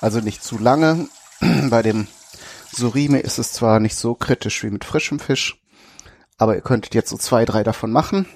Also 0.00 0.20
nicht 0.20 0.42
zu 0.42 0.58
lange. 0.58 1.08
Bei 1.70 1.82
dem 1.82 2.06
Surime 2.72 3.20
ist 3.20 3.38
es 3.38 3.52
zwar 3.52 3.80
nicht 3.80 3.96
so 3.96 4.14
kritisch 4.14 4.62
wie 4.62 4.70
mit 4.70 4.84
frischem 4.84 5.18
Fisch, 5.18 5.60
aber 6.36 6.54
ihr 6.54 6.62
könntet 6.62 6.94
jetzt 6.94 7.10
so 7.10 7.16
zwei, 7.16 7.44
drei 7.44 7.64
davon 7.64 7.90
machen 7.90 8.26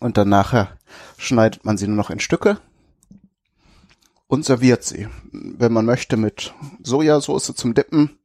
und 0.00 0.16
dann 0.16 0.28
nachher 0.28 0.76
schneidet 1.18 1.64
man 1.64 1.76
sie 1.76 1.86
nur 1.86 1.96
noch 1.96 2.10
in 2.10 2.20
Stücke 2.20 2.58
und 4.28 4.44
serviert 4.44 4.84
sie. 4.84 5.08
Wenn 5.32 5.72
man 5.72 5.84
möchte 5.84 6.16
mit 6.16 6.54
Sojasauce 6.82 7.54
zum 7.54 7.74
Dippen 7.74 8.18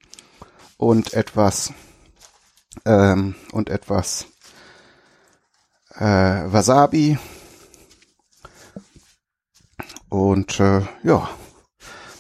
und 0.78 1.14
etwas 1.14 1.74
ähm, 2.86 3.36
und 3.52 3.70
etwas 3.70 4.28
äh, 5.95 6.04
Wasabi. 6.04 7.18
Und 10.10 10.60
äh, 10.60 10.82
ja, 11.04 11.30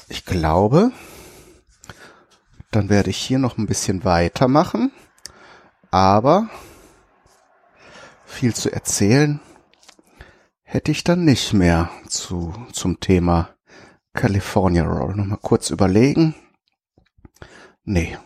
ich 0.07 0.25
glaube, 0.25 0.91
dann 2.71 2.89
werde 2.89 3.09
ich 3.09 3.17
hier 3.17 3.39
noch 3.39 3.57
ein 3.57 3.67
bisschen 3.67 4.03
weitermachen. 4.03 4.91
Aber 5.89 6.49
viel 8.25 8.53
zu 8.55 8.71
erzählen 8.71 9.41
hätte 10.63 10.91
ich 10.91 11.03
dann 11.03 11.25
nicht 11.25 11.51
mehr 11.51 11.89
zu, 12.07 12.53
zum 12.71 13.01
Thema 13.01 13.49
California 14.13 14.83
Roll. 14.83 15.15
Nochmal 15.15 15.39
kurz 15.41 15.69
überlegen. 15.69 16.35
Nee, 17.83 18.17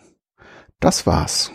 das 0.80 1.08
war's. 1.08 1.52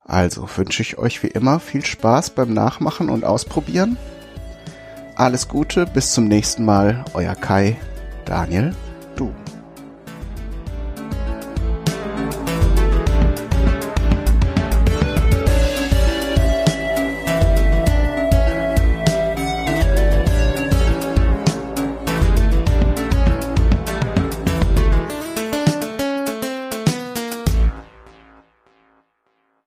Also 0.00 0.48
wünsche 0.56 0.82
ich 0.82 0.98
euch 0.98 1.22
wie 1.22 1.28
immer 1.28 1.60
viel 1.60 1.84
Spaß 1.84 2.30
beim 2.30 2.52
Nachmachen 2.52 3.10
und 3.10 3.24
Ausprobieren. 3.24 3.96
Alles 5.14 5.48
Gute, 5.48 5.86
bis 5.86 6.12
zum 6.12 6.26
nächsten 6.26 6.64
Mal, 6.64 7.04
euer 7.14 7.34
Kai, 7.34 7.76
Daniel 8.24 8.74